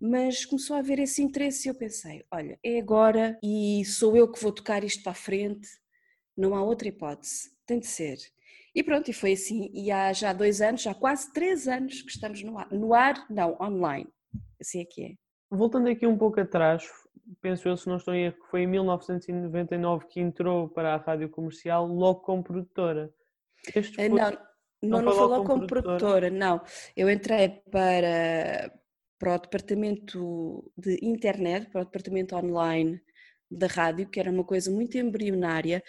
mas 0.00 0.46
começou 0.46 0.74
a 0.74 0.78
haver 0.78 0.98
esse 0.98 1.22
interesse 1.22 1.68
e 1.68 1.70
eu 1.70 1.74
pensei, 1.74 2.24
olha, 2.30 2.58
é 2.64 2.78
agora 2.78 3.38
e 3.42 3.84
sou 3.84 4.16
eu 4.16 4.30
que 4.30 4.42
vou 4.42 4.50
tocar 4.50 4.82
isto 4.82 5.02
para 5.02 5.12
a 5.12 5.14
frente, 5.14 5.68
não 6.36 6.54
há 6.54 6.62
outra 6.62 6.88
hipótese, 6.88 7.50
tem 7.66 7.78
de 7.78 7.86
ser. 7.86 8.16
E 8.74 8.82
pronto, 8.82 9.10
e 9.10 9.14
foi 9.14 9.32
assim, 9.32 9.70
e 9.72 9.90
há 9.90 10.12
já 10.12 10.32
dois 10.32 10.60
anos, 10.60 10.82
já 10.82 10.94
quase 10.94 11.32
três 11.32 11.68
anos 11.68 12.02
que 12.02 12.10
estamos 12.10 12.42
no 12.42 12.58
ar, 12.58 12.70
no 12.72 12.94
ar 12.94 13.26
não, 13.30 13.56
online, 13.60 14.08
assim 14.60 14.80
é 14.80 14.84
que 14.84 15.04
é. 15.04 15.14
Voltando 15.50 15.88
aqui 15.88 16.06
um 16.06 16.18
pouco 16.18 16.40
atrás, 16.40 16.82
penso 17.40 17.68
eu, 17.68 17.76
se 17.76 17.88
não 17.88 17.96
estou 17.96 18.14
em 18.14 18.24
erro, 18.26 18.36
que 18.36 18.50
foi 18.50 18.62
em 18.62 18.66
1999 18.66 20.06
que 20.06 20.20
entrou 20.20 20.68
para 20.68 20.94
a 20.94 20.96
rádio 20.96 21.28
comercial, 21.28 21.86
logo 21.86 22.20
como 22.20 22.42
produtora. 22.42 23.12
Este 23.74 23.96
foi... 23.96 24.08
Não, 24.08 24.16
não, 24.16 24.30
não, 24.82 25.02
não 25.02 25.12
foi 25.12 25.26
logo 25.26 25.44
como 25.44 25.66
produtora. 25.66 25.98
produtora, 25.98 26.30
não. 26.30 26.60
Eu 26.96 27.10
entrei 27.10 27.48
para, 27.70 28.72
para 29.18 29.34
o 29.34 29.38
departamento 29.38 30.72
de 30.76 30.98
internet, 31.02 31.70
para 31.70 31.82
o 31.82 31.84
departamento 31.84 32.36
online 32.36 33.00
da 33.50 33.66
rádio, 33.66 34.08
que 34.08 34.18
era 34.18 34.30
uma 34.30 34.44
coisa 34.44 34.70
muito 34.70 34.98
embrionária. 34.98 35.82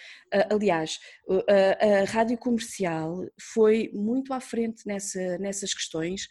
Aliás, 0.50 1.00
a, 1.27 2.01
a 2.01 2.03
rádio 2.06 2.38
comercial 2.38 3.25
foi 3.53 3.89
muito 3.94 4.34
à 4.34 4.39
frente 4.39 4.86
nessa, 4.86 5.38
nessas 5.39 5.74
questões. 5.74 6.27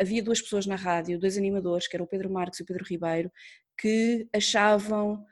Havia 0.00 0.22
duas 0.22 0.40
pessoas 0.40 0.66
na 0.66 0.76
rádio, 0.76 1.18
dois 1.18 1.38
animadores, 1.38 1.86
que 1.86 1.96
eram 1.96 2.06
o 2.06 2.08
Pedro 2.08 2.30
Marques 2.30 2.58
e 2.58 2.62
o 2.62 2.66
Pedro 2.66 2.84
Ribeiro, 2.84 3.30
que 3.78 4.28
achavam 4.34 5.24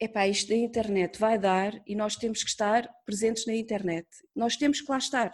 epá, 0.00 0.26
isto 0.26 0.48
da 0.48 0.56
internet 0.56 1.18
vai 1.18 1.38
dar 1.38 1.80
e 1.86 1.94
nós 1.94 2.16
temos 2.16 2.42
que 2.42 2.50
estar 2.50 2.88
presentes 3.06 3.46
na 3.46 3.54
internet. 3.54 4.08
Nós 4.34 4.56
temos 4.56 4.80
que 4.80 4.90
lá 4.90 4.98
estar. 4.98 5.30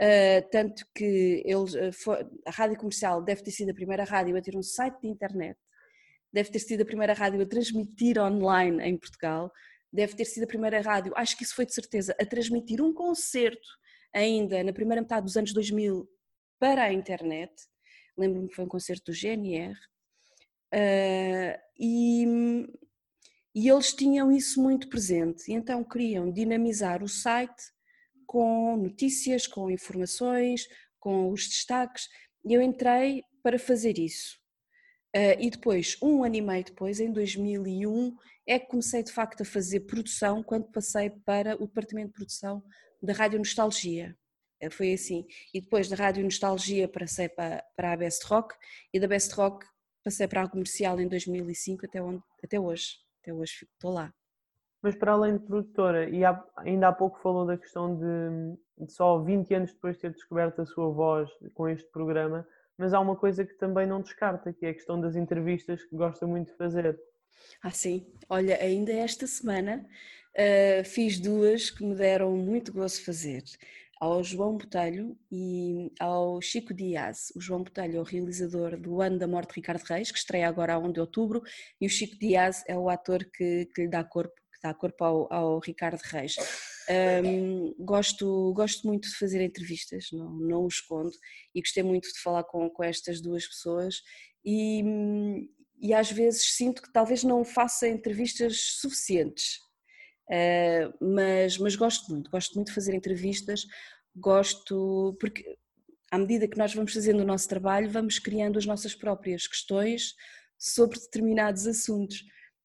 Uh, 0.00 0.48
tanto 0.50 0.84
que 0.94 1.44
uh, 1.46 2.40
a 2.46 2.50
rádio 2.50 2.76
comercial 2.76 3.22
deve 3.22 3.42
ter 3.42 3.50
sido 3.50 3.70
a 3.70 3.74
primeira 3.74 4.04
rádio 4.04 4.36
a 4.36 4.40
ter 4.40 4.56
um 4.56 4.62
site 4.62 5.00
de 5.00 5.08
internet, 5.08 5.58
deve 6.32 6.50
ter 6.50 6.58
sido 6.60 6.82
a 6.82 6.84
primeira 6.84 7.12
rádio 7.12 7.42
a 7.42 7.46
transmitir 7.46 8.18
online 8.18 8.82
em 8.82 8.96
Portugal, 8.96 9.52
deve 9.92 10.16
ter 10.16 10.24
sido 10.24 10.44
a 10.44 10.46
primeira 10.46 10.80
rádio, 10.80 11.12
acho 11.14 11.36
que 11.36 11.44
isso 11.44 11.54
foi 11.54 11.66
de 11.66 11.74
certeza, 11.74 12.16
a 12.20 12.24
transmitir 12.24 12.80
um 12.80 12.92
concerto 12.92 13.68
ainda 14.12 14.64
na 14.64 14.72
primeira 14.72 15.02
metade 15.02 15.26
dos 15.26 15.36
anos 15.36 15.52
2000 15.52 16.08
para 16.58 16.84
a 16.84 16.92
internet. 16.92 17.52
Lembro-me 18.16 18.48
que 18.48 18.54
foi 18.54 18.64
um 18.64 18.68
concerto 18.68 19.10
do 19.10 19.16
GNR. 19.16 19.76
Uh, 20.72 21.58
e, 21.78 22.24
e 23.54 23.68
eles 23.68 23.92
tinham 23.92 24.32
isso 24.32 24.62
muito 24.62 24.88
presente, 24.88 25.50
e 25.50 25.54
então 25.54 25.84
queriam 25.84 26.32
dinamizar 26.32 27.02
o 27.02 27.08
site 27.08 27.62
com 28.26 28.76
notícias, 28.76 29.46
com 29.46 29.70
informações, 29.70 30.66
com 30.98 31.30
os 31.30 31.46
destaques, 31.46 32.08
e 32.44 32.54
eu 32.54 32.62
entrei 32.62 33.22
para 33.42 33.58
fazer 33.58 33.98
isso. 33.98 34.40
Uh, 35.14 35.36
e 35.38 35.50
depois, 35.50 35.98
um 36.00 36.24
ano 36.24 36.36
e 36.36 36.40
meio 36.40 36.64
depois, 36.64 36.98
em 36.98 37.12
2001, 37.12 38.16
é 38.46 38.58
que 38.58 38.68
comecei 38.68 39.02
de 39.02 39.12
facto 39.12 39.42
a 39.42 39.44
fazer 39.44 39.80
produção 39.80 40.42
quando 40.42 40.72
passei 40.72 41.10
para 41.10 41.54
o 41.62 41.66
departamento 41.66 42.08
de 42.08 42.14
produção 42.14 42.64
da 43.02 43.12
Rádio 43.12 43.38
Nostalgia. 43.38 44.16
Uh, 44.62 44.70
foi 44.70 44.94
assim. 44.94 45.26
E 45.52 45.60
depois 45.60 45.88
da 45.90 45.96
Rádio 45.96 46.24
Nostalgia 46.24 46.88
passei 46.88 47.28
para, 47.28 47.62
para 47.76 47.92
a 47.92 47.96
Best 47.96 48.24
Rock 48.24 48.54
e 48.94 48.98
da 48.98 49.06
Best 49.06 49.34
Rock 49.34 49.66
passei 50.02 50.26
para 50.26 50.42
a 50.42 50.48
comercial 50.48 50.98
em 51.00 51.08
2005 51.08 51.86
até, 51.86 52.02
onde, 52.02 52.22
até 52.42 52.58
hoje. 52.58 52.96
Até 53.20 53.32
hoje 53.32 53.66
estou 53.72 53.92
lá. 53.92 54.12
Mas 54.82 54.96
para 54.96 55.12
além 55.12 55.34
de 55.34 55.44
produtora, 55.44 56.10
e 56.10 56.24
há, 56.24 56.44
ainda 56.56 56.88
há 56.88 56.92
pouco 56.92 57.20
falou 57.20 57.46
da 57.46 57.56
questão 57.56 57.96
de, 57.96 58.84
de, 58.84 58.92
só 58.92 59.20
20 59.20 59.54
anos 59.54 59.72
depois 59.72 59.94
de 59.94 60.02
ter 60.02 60.12
descoberto 60.12 60.60
a 60.60 60.66
sua 60.66 60.90
voz 60.90 61.30
com 61.54 61.68
este 61.68 61.88
programa, 61.90 62.46
mas 62.76 62.92
há 62.92 62.98
uma 62.98 63.14
coisa 63.14 63.44
que 63.44 63.54
também 63.54 63.86
não 63.86 64.00
descarta, 64.00 64.52
que 64.52 64.66
é 64.66 64.70
a 64.70 64.74
questão 64.74 65.00
das 65.00 65.14
entrevistas 65.14 65.84
que 65.84 65.94
gosta 65.94 66.26
muito 66.26 66.50
de 66.50 66.56
fazer. 66.56 66.98
Ah, 67.62 67.70
sim. 67.70 68.12
Olha, 68.28 68.56
ainda 68.56 68.92
esta 68.92 69.24
semana 69.28 69.86
uh, 70.34 70.84
fiz 70.84 71.20
duas 71.20 71.70
que 71.70 71.84
me 71.84 71.94
deram 71.94 72.32
muito 72.36 72.72
gosto 72.72 73.04
fazer 73.04 73.44
ao 74.02 74.24
João 74.24 74.56
Botelho 74.56 75.16
e 75.30 75.92
ao 76.00 76.42
Chico 76.42 76.74
Dias. 76.74 77.32
O 77.36 77.40
João 77.40 77.62
Botelho 77.62 77.98
é 77.98 78.00
o 78.00 78.02
realizador 78.02 78.76
do 78.76 79.00
Ano 79.00 79.16
da 79.16 79.28
Morte 79.28 79.50
de 79.50 79.54
Ricardo 79.60 79.84
Reis, 79.84 80.10
que 80.10 80.18
estreia 80.18 80.48
agora 80.48 80.74
a 80.74 80.78
1 80.78 80.90
de 80.90 80.98
outubro, 80.98 81.40
e 81.80 81.86
o 81.86 81.88
Chico 81.88 82.18
Dias 82.18 82.64
é 82.66 82.76
o 82.76 82.90
ator 82.90 83.24
que, 83.32 83.66
que 83.72 83.82
lhe 83.82 83.88
dá 83.88 84.02
corpo, 84.02 84.34
que 84.34 84.60
dá 84.60 84.74
corpo 84.74 85.04
ao, 85.04 85.32
ao 85.32 85.60
Ricardo 85.60 86.00
Reis. 86.00 86.34
Um, 87.24 87.72
gosto, 87.78 88.52
gosto 88.56 88.88
muito 88.88 89.08
de 89.08 89.14
fazer 89.14 89.40
entrevistas, 89.40 90.08
não, 90.12 90.32
não 90.32 90.64
o 90.64 90.68
escondo, 90.68 91.12
e 91.54 91.60
gostei 91.60 91.84
muito 91.84 92.12
de 92.12 92.18
falar 92.18 92.42
com, 92.42 92.68
com 92.70 92.82
estas 92.82 93.20
duas 93.20 93.46
pessoas 93.46 94.02
e, 94.44 94.82
e 95.80 95.94
às 95.94 96.10
vezes 96.10 96.56
sinto 96.56 96.82
que 96.82 96.92
talvez 96.92 97.22
não 97.22 97.44
faça 97.44 97.86
entrevistas 97.86 98.80
suficientes 98.80 99.60
mas, 101.00 101.58
mas 101.58 101.76
gosto 101.76 102.10
muito, 102.10 102.30
gosto 102.30 102.54
muito 102.54 102.68
de 102.68 102.74
fazer 102.74 102.94
entrevistas, 102.94 103.66
gosto, 104.16 105.16
porque 105.20 105.44
à 106.10 106.18
medida 106.18 106.46
que 106.46 106.58
nós 106.58 106.74
vamos 106.74 106.92
fazendo 106.92 107.20
o 107.20 107.26
nosso 107.26 107.48
trabalho, 107.48 107.90
vamos 107.90 108.18
criando 108.18 108.58
as 108.58 108.66
nossas 108.66 108.94
próprias 108.94 109.46
questões 109.46 110.14
sobre 110.58 111.00
determinados 111.00 111.66
assuntos. 111.66 112.20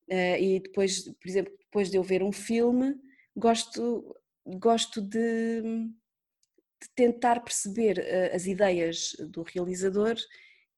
Uh, 0.10 0.38
e 0.40 0.60
depois, 0.60 1.04
por 1.04 1.28
exemplo, 1.28 1.54
depois 1.58 1.90
de 1.90 1.98
eu 1.98 2.04
ver 2.04 2.22
um 2.22 2.32
filme, 2.32 2.96
gosto, 3.36 4.16
gosto 4.46 5.02
de, 5.02 5.62
de 5.62 6.90
tentar 6.94 7.40
perceber 7.40 8.00
uh, 8.00 8.36
as 8.36 8.46
ideias 8.46 9.16
do 9.30 9.44
realizador 9.44 10.18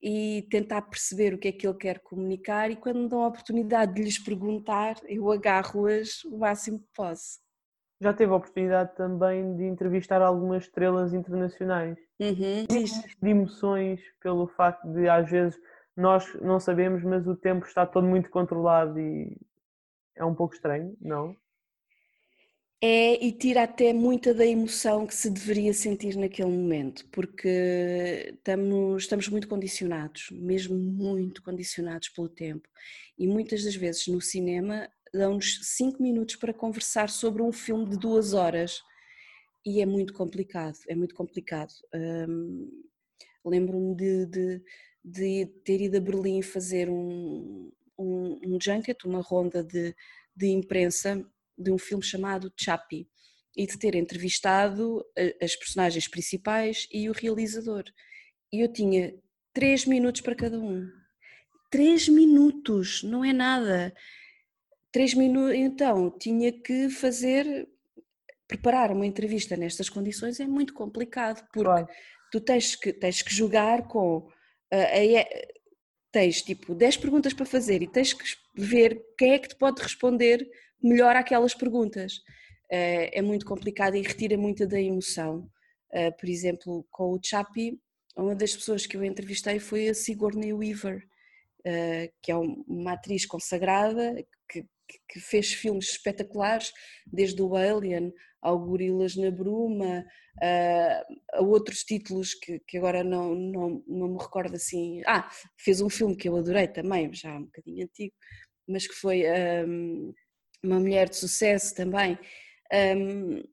e 0.01 0.47
tentar 0.49 0.83
perceber 0.83 1.33
o 1.33 1.37
que 1.37 1.49
é 1.49 1.51
que 1.51 1.67
ele 1.67 1.77
quer 1.77 1.99
comunicar 1.99 2.71
e 2.71 2.75
quando 2.75 2.99
me 2.99 3.09
dão 3.09 3.23
a 3.23 3.27
oportunidade 3.27 3.93
de 3.93 4.03
lhes 4.03 4.17
perguntar, 4.17 4.95
eu 5.07 5.29
agarro-as 5.31 6.23
o 6.23 6.37
máximo 6.37 6.79
que 6.79 6.87
posso. 6.95 7.39
Já 8.01 8.13
teve 8.13 8.31
a 8.31 8.35
oportunidade 8.35 8.95
também 8.95 9.55
de 9.57 9.65
entrevistar 9.65 10.21
algumas 10.21 10.63
estrelas 10.63 11.13
internacionais. 11.13 11.97
Uhum. 12.19 12.65
De 13.21 13.29
emoções 13.29 13.99
pelo 14.21 14.47
facto 14.47 14.87
de 14.87 15.09
às 15.09 15.29
vezes 15.29 15.59
nós 15.97 16.33
não 16.35 16.61
sabemos, 16.61 17.03
mas 17.03 17.27
o 17.27 17.35
tempo 17.35 17.65
está 17.65 17.85
todo 17.85 18.07
muito 18.07 18.29
controlado 18.29 18.97
e 18.97 19.35
é 20.15 20.23
um 20.23 20.33
pouco 20.33 20.53
estranho, 20.53 20.95
não? 21.01 21.35
É 22.81 23.25
e 23.25 23.33
tira 23.33 23.63
até 23.63 23.91
muita 23.91 24.33
da 24.33 24.45
emoção 24.45 25.05
que 25.05 25.13
se 25.13 25.29
deveria 25.29 25.73
sentir 25.73 26.15
naquele 26.15 26.49
momento, 26.49 27.05
porque 27.11 28.33
estamos, 28.37 29.03
estamos 29.03 29.27
muito 29.27 29.49
condicionados, 29.49 30.29
mesmo 30.31 30.77
muito 30.77 31.43
condicionados 31.43 32.07
pelo 32.07 32.29
tempo. 32.29 32.69
E 33.17 33.27
muitas 33.27 33.65
das 33.65 33.75
vezes 33.75 34.07
no 34.07 34.21
cinema 34.21 34.89
dão-nos 35.13 35.59
cinco 35.75 36.01
minutos 36.01 36.37
para 36.37 36.53
conversar 36.53 37.09
sobre 37.09 37.41
um 37.41 37.51
filme 37.51 37.89
de 37.89 37.97
duas 37.97 38.33
horas 38.33 38.81
e 39.65 39.81
é 39.81 39.85
muito 39.85 40.13
complicado, 40.13 40.77
é 40.87 40.95
muito 40.95 41.15
complicado. 41.15 41.73
Hum, 41.93 42.69
Lembro-me 43.45 43.95
de, 43.95 44.25
de, 44.25 44.63
de, 45.03 45.45
ter 45.65 45.81
ido 45.81 45.97
a 45.97 45.99
Berlim 45.99 46.41
fazer 46.41 46.89
um, 46.89 47.71
um, 47.97 48.39
um 48.45 48.59
junket, 48.61 49.05
uma 49.05 49.21
ronda 49.21 49.63
de, 49.63 49.95
de 50.35 50.47
imprensa 50.47 51.25
de 51.59 51.71
um 51.71 51.77
filme 51.77 52.03
chamado 52.03 52.51
Chappie 52.57 53.07
e 53.55 53.67
de 53.67 53.77
ter 53.77 53.95
entrevistado 53.95 55.03
as 55.41 55.55
personagens 55.55 56.07
principais 56.07 56.87
e 56.91 57.09
o 57.09 57.13
realizador. 57.13 57.83
E 58.53 58.63
eu 58.63 58.71
tinha 58.71 59.13
três 59.53 59.85
minutos 59.85 60.21
para 60.21 60.35
cada 60.35 60.57
um. 60.59 60.87
Três 61.69 62.07
minutos, 62.07 63.03
não 63.03 63.23
é 63.23 63.33
nada. 63.33 63.93
Três 64.91 65.13
minutos, 65.13 65.55
então 65.55 66.09
tinha 66.17 66.51
que 66.51 66.89
fazer, 66.89 67.67
preparar 68.47 68.91
uma 68.91 69.05
entrevista 69.05 69.55
nestas 69.55 69.89
condições 69.89 70.39
é 70.39 70.47
muito 70.47 70.73
complicado, 70.73 71.43
porque 71.45 71.63
claro. 71.63 71.87
tu 72.31 72.41
tens 72.41 72.75
que, 72.75 72.93
tens 72.93 73.21
que 73.21 73.33
jogar 73.33 73.87
com. 73.87 74.27
Uh, 74.71 75.17
a, 75.17 75.59
tens 76.11 76.41
tipo 76.41 76.73
10 76.73 76.97
perguntas 76.97 77.33
para 77.33 77.45
fazer 77.45 77.83
e 77.83 77.87
tens 77.87 78.13
que 78.13 78.23
ver 78.55 78.99
quem 79.17 79.33
é 79.33 79.39
que 79.39 79.49
te 79.49 79.55
pode 79.55 79.81
responder 79.81 80.47
melhor 80.81 81.15
aquelas 81.15 81.53
perguntas. 81.53 82.17
Uh, 82.71 83.09
é 83.11 83.21
muito 83.21 83.45
complicado 83.45 83.95
e 83.95 84.01
retira 84.01 84.37
muito 84.37 84.67
da 84.67 84.79
emoção. 84.79 85.49
Uh, 85.91 86.15
por 86.17 86.29
exemplo, 86.29 86.85
com 86.91 87.13
o 87.13 87.19
Chappie, 87.21 87.79
uma 88.15 88.35
das 88.35 88.55
pessoas 88.55 88.85
que 88.85 88.95
eu 88.95 89.03
entrevistei 89.03 89.59
foi 89.59 89.89
a 89.89 89.93
Sigourney 89.93 90.53
Weaver, 90.53 91.03
uh, 91.61 92.13
que 92.21 92.31
é 92.31 92.35
uma 92.35 92.93
atriz 92.93 93.25
consagrada 93.25 94.15
que, 94.47 94.65
que, 95.07 95.19
fez 95.19 95.51
filmes 95.51 95.89
espetaculares, 95.91 96.71
desde 97.07 97.41
o 97.41 97.55
Alien 97.55 98.13
ao 98.41 98.59
Gorilas 98.59 99.15
na 99.15 99.31
Bruma, 99.31 100.05
a 101.33 101.41
outros 101.41 101.83
títulos 101.83 102.33
que, 102.33 102.59
que 102.65 102.77
agora 102.77 103.03
não, 103.03 103.35
não, 103.35 103.83
não 103.85 104.07
me 104.09 104.17
recordo 104.17 104.55
assim. 104.55 105.01
Ah, 105.05 105.29
fez 105.57 105.81
um 105.81 105.89
filme 105.89 106.15
que 106.15 106.29
eu 106.29 106.37
adorei 106.37 106.67
também, 106.67 107.13
já 107.13 107.35
um 107.35 107.43
bocadinho 107.43 107.83
antigo, 107.83 108.13
mas 108.67 108.87
que 108.87 108.93
foi 108.93 109.23
um, 109.67 110.13
uma 110.63 110.79
mulher 110.79 111.09
de 111.09 111.15
sucesso 111.15 111.75
também. 111.75 112.17
Um, 112.71 113.43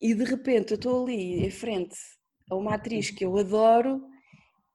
e 0.00 0.14
de 0.14 0.24
repente 0.24 0.72
eu 0.72 0.76
estou 0.76 1.04
ali 1.04 1.44
em 1.44 1.50
frente 1.50 1.96
a 2.50 2.56
uma 2.56 2.74
atriz 2.74 3.10
que 3.10 3.24
eu 3.24 3.36
adoro 3.36 4.02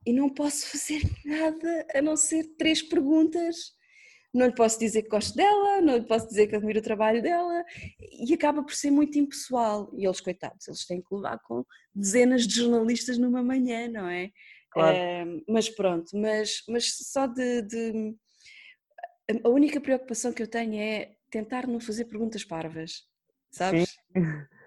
e 0.05 0.13
não 0.13 0.29
posso 0.29 0.67
fazer 0.71 1.01
nada 1.25 1.87
a 1.93 2.01
não 2.01 2.15
ser 2.15 2.43
três 2.57 2.81
perguntas. 2.81 3.75
Não 4.33 4.45
lhe 4.45 4.53
posso 4.53 4.77
dizer 4.77 5.03
que 5.03 5.09
gosto 5.09 5.35
dela, 5.35 5.81
não 5.81 5.97
lhe 5.97 6.05
posso 6.05 6.27
dizer 6.27 6.47
que 6.47 6.55
admiro 6.55 6.79
o 6.79 6.83
trabalho 6.83 7.21
dela, 7.21 7.63
e 7.99 8.31
acaba 8.33 8.61
por 8.61 8.73
ser 8.73 8.91
muito 8.91 9.17
impessoal. 9.17 9.89
E 9.97 10.05
eles, 10.05 10.21
coitados, 10.21 10.67
eles 10.67 10.85
têm 10.85 11.01
que 11.01 11.15
levar 11.15 11.39
com 11.39 11.65
dezenas 11.95 12.45
de 12.45 12.55
jornalistas 12.55 13.17
numa 13.17 13.41
manhã, 13.41 13.87
não 13.87 14.07
é? 14.07 14.29
Claro. 14.69 14.95
É, 14.95 15.25
mas 15.47 15.69
pronto, 15.69 16.11
mas, 16.13 16.61
mas 16.69 16.97
só 17.11 17.25
de, 17.25 17.61
de. 17.63 18.15
A 19.43 19.49
única 19.49 19.81
preocupação 19.81 20.31
que 20.31 20.43
eu 20.43 20.47
tenho 20.47 20.75
é 20.75 21.16
tentar 21.29 21.67
não 21.67 21.79
fazer 21.79 22.05
perguntas 22.05 22.43
parvas, 22.43 23.03
sabes? 23.51 23.95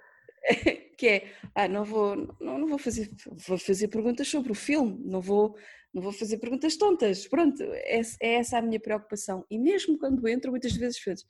que 0.96 1.08
é, 1.08 1.32
ah, 1.54 1.68
não 1.68 1.84
vou, 1.84 2.16
não, 2.40 2.58
não 2.58 2.66
vou 2.66 2.78
fazer, 2.78 3.10
vou 3.46 3.58
fazer 3.58 3.88
perguntas 3.88 4.28
sobre 4.28 4.52
o 4.52 4.54
filme, 4.54 4.98
não 5.04 5.20
vou, 5.20 5.56
não 5.94 6.02
vou 6.02 6.12
fazer 6.12 6.38
perguntas 6.38 6.76
tontas. 6.76 7.26
Pronto, 7.26 7.62
é, 7.62 8.00
é 8.20 8.34
essa 8.34 8.58
a 8.58 8.62
minha 8.62 8.78
preocupação. 8.78 9.44
E 9.50 9.58
mesmo 9.58 9.98
quando 9.98 10.28
entro, 10.28 10.50
muitas 10.50 10.72
vezes 10.72 10.98
fazes, 10.98 11.24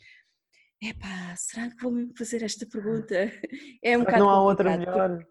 epá, 0.83 1.35
será 1.37 1.71
que 1.71 1.83
vou 1.83 1.93
mesmo 1.93 2.13
fazer 2.17 2.43
esta 2.43 2.67
pergunta? 2.67 3.15
É 3.83 3.97
um 3.97 4.01
bocado. 4.01 4.19
Não 4.19 4.31
há 4.31 4.43
outra 4.43 4.77
melhor. 4.77 5.25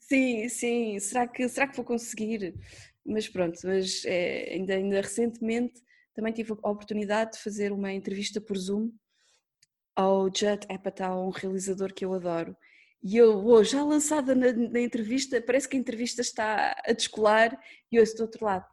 Sim, 0.00 0.48
sim, 0.48 0.98
será 0.98 1.26
que, 1.26 1.48
será 1.48 1.68
que 1.68 1.76
vou 1.76 1.84
conseguir? 1.84 2.54
Mas 3.06 3.28
pronto, 3.28 3.58
mas 3.64 4.04
é, 4.04 4.54
ainda, 4.54 4.74
ainda 4.74 5.00
recentemente 5.00 5.80
também 6.14 6.32
tive 6.32 6.52
a 6.52 6.70
oportunidade 6.70 7.32
de 7.32 7.38
fazer 7.38 7.72
uma 7.72 7.92
entrevista 7.92 8.40
por 8.40 8.56
Zoom 8.56 8.90
ao 9.94 10.24
Judd 10.26 10.66
Apatow, 10.68 11.26
um 11.26 11.30
realizador 11.30 11.92
que 11.92 12.04
eu 12.04 12.12
adoro. 12.12 12.56
E 13.02 13.16
eu, 13.18 13.44
oh, 13.44 13.62
já 13.62 13.84
lançada 13.84 14.34
na, 14.34 14.52
na, 14.52 14.80
entrevista, 14.80 15.40
parece 15.40 15.68
que 15.68 15.76
a 15.76 15.80
entrevista 15.80 16.22
está 16.22 16.74
a 16.86 16.92
descolar 16.92 17.58
e 17.92 17.96
eu 17.96 18.04
do 18.16 18.22
outro 18.22 18.44
lado. 18.44 18.64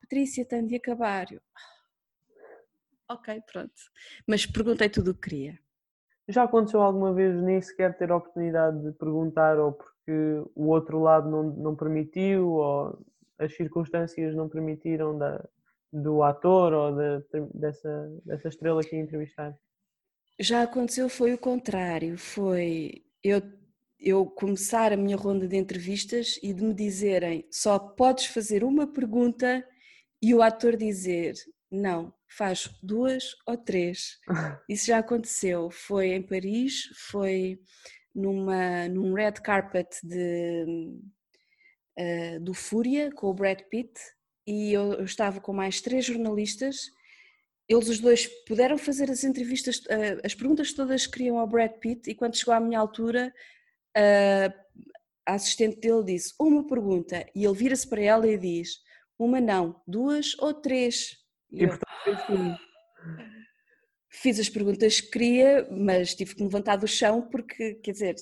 Patrícia, 0.00 0.44
tem 0.44 0.66
de 0.66 0.76
acabar. 0.76 1.32
Eu, 1.32 1.40
ah, 3.08 3.14
ok, 3.14 3.42
pronto. 3.50 3.72
Mas 4.26 4.44
perguntei 4.44 4.90
tudo 4.90 5.12
o 5.12 5.14
que 5.14 5.30
queria. 5.30 5.58
Já 6.28 6.42
aconteceu 6.42 6.82
alguma 6.82 7.14
vez 7.14 7.40
nem 7.42 7.60
sequer 7.62 7.96
ter 7.96 8.12
a 8.12 8.16
oportunidade 8.16 8.78
de 8.82 8.92
perguntar 8.92 9.58
ou 9.58 9.72
porque 9.72 10.42
o 10.54 10.66
outro 10.66 11.00
lado 11.00 11.30
não, 11.30 11.44
não 11.44 11.74
permitiu 11.74 12.50
ou 12.52 13.02
as 13.38 13.56
circunstâncias 13.56 14.34
não 14.34 14.50
permitiram 14.50 15.16
da, 15.16 15.42
do 15.90 16.22
ator 16.22 16.74
ou 16.74 16.94
dessa, 17.54 18.12
dessa 18.24 18.48
estrela 18.48 18.82
que 18.82 18.94
ia 18.94 19.02
entrevistar? 19.02 19.56
Já 20.40 20.62
aconteceu, 20.62 21.08
foi 21.08 21.32
o 21.32 21.38
contrário. 21.38 22.16
Foi 22.16 23.04
eu 23.22 23.42
eu 24.00 24.24
começar 24.26 24.92
a 24.92 24.96
minha 24.96 25.16
ronda 25.16 25.48
de 25.48 25.56
entrevistas 25.56 26.38
e 26.40 26.52
de 26.52 26.62
me 26.62 26.72
dizerem 26.72 27.44
só 27.50 27.78
podes 27.80 28.26
fazer 28.26 28.62
uma 28.62 28.86
pergunta 28.86 29.66
e 30.22 30.32
o 30.32 30.40
ator 30.40 30.76
dizer 30.76 31.34
não, 31.70 32.12
faz 32.28 32.70
duas 32.82 33.34
ou 33.46 33.56
três. 33.56 34.18
Isso 34.68 34.86
já 34.86 34.98
aconteceu. 34.98 35.70
Foi 35.70 36.08
em 36.08 36.22
Paris, 36.22 36.84
foi 37.10 37.60
numa, 38.14 38.88
num 38.88 39.14
red 39.14 39.32
carpet 39.32 39.88
de, 40.02 40.64
uh, 41.98 42.40
do 42.40 42.54
Fúria 42.54 43.10
com 43.12 43.28
o 43.28 43.34
Brad 43.34 43.60
Pitt 43.70 43.92
e 44.46 44.72
eu, 44.72 44.94
eu, 44.94 45.04
estava 45.04 45.40
com 45.40 45.52
mais 45.52 45.80
três 45.80 46.04
jornalistas. 46.04 46.90
Eles 47.68 47.88
os 47.88 47.98
dois 47.98 48.26
puderam 48.46 48.78
fazer 48.78 49.10
as 49.10 49.24
entrevistas, 49.24 49.78
uh, 49.78 50.20
as 50.24 50.34
perguntas 50.34 50.72
todas 50.72 51.06
que 51.06 51.12
queriam 51.12 51.38
ao 51.38 51.46
Brad 51.46 51.72
Pitt 51.72 52.10
e 52.10 52.14
quando 52.14 52.36
chegou 52.36 52.54
à 52.54 52.60
minha 52.60 52.78
altura 52.78 53.32
a 55.26 55.34
assistente 55.34 55.80
dele 55.80 56.04
disse 56.04 56.32
uma 56.38 56.66
pergunta 56.66 57.26
e 57.34 57.44
ele 57.44 57.54
vira-se 57.54 57.86
para 57.86 58.00
ela 58.00 58.26
e 58.26 58.38
diz 58.38 58.80
uma 59.18 59.40
não, 59.40 59.82
duas 59.86 60.38
ou 60.38 60.54
três. 60.54 61.16
E, 61.50 61.60
e 61.60 61.64
eu, 61.64 61.68
portanto, 61.70 62.58
fiz 64.08 64.38
as 64.38 64.48
perguntas 64.48 65.00
que 65.00 65.10
queria, 65.10 65.68
mas 65.70 66.14
tive 66.14 66.34
que 66.34 66.40
me 66.40 66.46
levantar 66.46 66.76
do 66.76 66.86
chão 66.86 67.22
porque, 67.28 67.74
quer 67.74 67.92
dizer, 67.92 68.14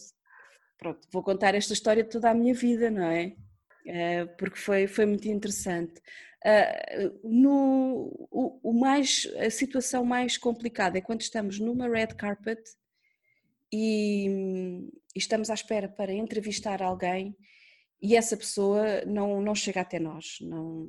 pronto, 0.79 1.07
vou 1.13 1.23
contar 1.23 1.55
esta 1.55 1.75
história 1.75 2.05
toda 2.05 2.31
a 2.31 2.35
minha 2.35 2.55
vida, 2.55 2.91
não 2.91 3.05
é? 3.05 3.37
porque 4.37 4.59
foi, 4.59 4.89
foi 4.89 5.07
muito 5.07 5.29
interessante. 5.29 5.95
No, 7.25 8.29
o, 8.31 8.71
o, 8.71 8.73
mais, 8.73 9.27
a 9.39 9.51
situação 9.51 10.05
mais 10.05 10.39
complicada 10.39 10.99
é 10.99 11.01
quando 11.01 11.21
estamos 11.21 11.59
numa 11.59 11.89
red 11.89 12.09
carpet 12.09 12.63
e, 13.73 14.29
e 15.15 15.19
estamos 15.19 15.51
à 15.51 15.55
espera 15.55 15.89
para 15.89 16.13
entrevistar 16.13 16.83
alguém 16.83 17.37
e 18.01 18.15
essa 18.15 18.37
pessoa 18.37 19.05
não, 19.07 19.41
não 19.41 19.55
chega 19.55 19.81
até 19.81 19.99
nós. 19.99 20.37
Não, 20.41 20.89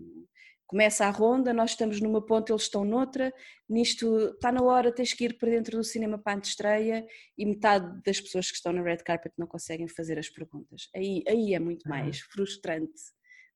começa 0.67 1.05
a 1.05 1.09
ronda, 1.09 1.53
nós 1.53 1.71
estamos 1.71 2.01
numa 2.01 2.23
ponta, 2.23 2.51
eles 2.51 2.63
estão 2.63 2.83
noutra, 2.83 3.33
nisto 3.69 4.31
está 4.31 4.51
na 4.51 4.61
hora, 4.61 4.91
tens 4.91 5.13
que 5.13 5.23
ir 5.23 5.37
para 5.37 5.49
dentro 5.49 5.77
do 5.77 5.83
cinema 5.83 6.19
para 6.19 6.37
a 6.37 6.41
estreia 6.41 7.07
e 7.37 7.45
metade 7.45 8.01
das 8.03 8.19
pessoas 8.19 8.51
que 8.51 8.57
estão 8.57 8.73
na 8.73 8.81
red 8.81 8.97
carpet 8.97 9.33
não 9.37 9.47
conseguem 9.47 9.87
fazer 9.87 10.19
as 10.19 10.29
perguntas. 10.29 10.89
Aí, 10.93 11.23
aí 11.27 11.53
é 11.53 11.59
muito 11.59 11.87
mais 11.87 12.19
frustrante, 12.19 13.01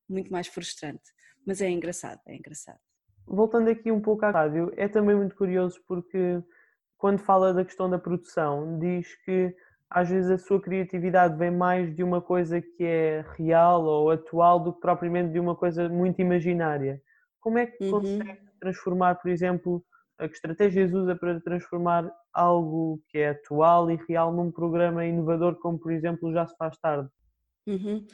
muito 0.09 0.31
mais 0.31 0.47
frustrante, 0.47 1.03
mas 1.45 1.61
é 1.61 1.69
engraçado, 1.69 2.19
é 2.25 2.35
engraçado. 2.35 2.79
Voltando 3.25 3.69
aqui 3.69 3.91
um 3.91 4.01
pouco 4.01 4.25
à 4.25 4.31
rádio, 4.31 4.71
é 4.75 4.87
também 4.87 5.15
muito 5.15 5.35
curioso 5.35 5.79
porque 5.87 6.41
quando 6.97 7.19
fala 7.19 7.53
da 7.53 7.65
questão 7.65 7.89
da 7.89 7.97
produção, 7.97 8.77
diz 8.79 9.15
que 9.23 9.55
às 9.89 10.09
vezes 10.09 10.31
a 10.31 10.37
sua 10.37 10.61
criatividade 10.61 11.37
vem 11.37 11.51
mais 11.51 11.93
de 11.95 12.03
uma 12.03 12.21
coisa 12.21 12.61
que 12.61 12.83
é 12.83 13.25
real 13.37 13.83
ou 13.83 14.09
atual 14.09 14.59
do 14.59 14.73
que 14.73 14.79
propriamente 14.79 15.33
de 15.33 15.39
uma 15.39 15.55
coisa 15.55 15.89
muito 15.89 16.21
imaginária. 16.21 17.01
Como 17.39 17.57
é 17.57 17.65
que 17.65 17.83
uhum. 17.83 17.91
consegue 17.91 18.39
transformar, 18.59 19.15
por 19.15 19.29
exemplo, 19.29 19.83
a 20.17 20.27
que 20.27 20.35
estratégias 20.35 20.93
usa 20.93 21.15
para 21.15 21.41
transformar 21.41 22.09
algo 22.31 23.01
que 23.09 23.17
é 23.17 23.29
atual 23.29 23.91
e 23.91 23.99
real 24.07 24.31
num 24.31 24.51
programa 24.51 25.05
inovador 25.05 25.55
como, 25.55 25.77
por 25.77 25.91
exemplo, 25.91 26.31
Já 26.31 26.47
se 26.47 26.55
faz 26.55 26.77
tarde? 26.77 27.09
Uhum. 27.67 28.05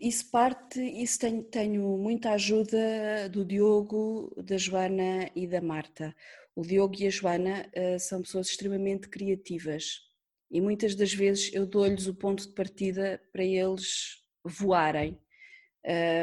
Isso 0.00 0.30
parte, 0.30 0.80
isso 0.80 1.18
tenho, 1.18 1.42
tenho 1.42 1.98
muita 1.98 2.32
ajuda 2.32 3.28
do 3.30 3.44
Diogo, 3.44 4.32
da 4.42 4.56
Joana 4.56 5.28
e 5.34 5.46
da 5.46 5.60
Marta. 5.60 6.14
O 6.54 6.62
Diogo 6.62 6.94
e 7.00 7.06
a 7.06 7.10
Joana 7.10 7.68
uh, 7.76 7.98
são 7.98 8.22
pessoas 8.22 8.48
extremamente 8.48 9.08
criativas 9.08 10.08
e 10.50 10.60
muitas 10.60 10.94
das 10.94 11.12
vezes 11.12 11.52
eu 11.52 11.66
dou-lhes 11.66 12.06
o 12.06 12.14
ponto 12.14 12.46
de 12.46 12.54
partida 12.54 13.20
para 13.32 13.44
eles 13.44 14.22
voarem, 14.42 15.18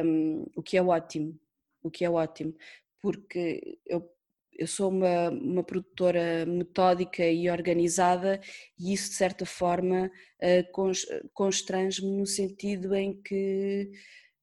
um, 0.04 0.46
o 0.56 0.64
que 0.64 0.78
é 0.78 0.84
ótimo, 0.84 1.40
o 1.84 1.92
que 1.92 2.04
é 2.04 2.10
ótimo, 2.10 2.56
porque 3.00 3.80
eu, 3.86 4.10
eu 4.58 4.68
sou 4.68 4.90
uma, 4.90 5.30
uma 5.30 5.64
produtora 5.64 6.46
metódica 6.46 7.26
e 7.26 7.50
organizada 7.50 8.40
e 8.80 8.94
isso 8.94 9.10
de 9.10 9.16
certa 9.16 9.46
forma 9.46 10.12
uh, 10.42 11.30
constrange-me 11.34 12.12
no 12.18 12.26
sentido 12.26 12.96
em 12.96 13.22
que 13.22 13.92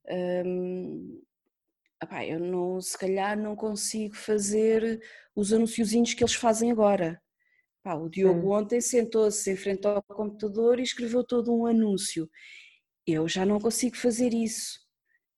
um, 0.08 0.14
ehm, 0.14 1.22
Epá, 2.02 2.26
eu 2.26 2.40
não, 2.40 2.80
se 2.80 2.98
calhar 2.98 3.38
não 3.38 3.54
consigo 3.54 4.16
fazer 4.16 5.00
os 5.36 5.52
anunciozinhos 5.52 6.12
que 6.14 6.24
eles 6.24 6.34
fazem 6.34 6.72
agora. 6.72 7.22
Epá, 7.80 7.94
o 7.94 8.08
Diogo 8.08 8.40
Sim. 8.40 8.62
ontem 8.62 8.80
sentou-se 8.80 9.48
em 9.52 9.56
frente 9.56 9.86
ao 9.86 10.02
computador 10.02 10.80
e 10.80 10.82
escreveu 10.82 11.22
todo 11.22 11.54
um 11.54 11.64
anúncio. 11.64 12.28
Eu 13.06 13.28
já 13.28 13.46
não 13.46 13.60
consigo 13.60 13.96
fazer 13.96 14.34
isso. 14.34 14.80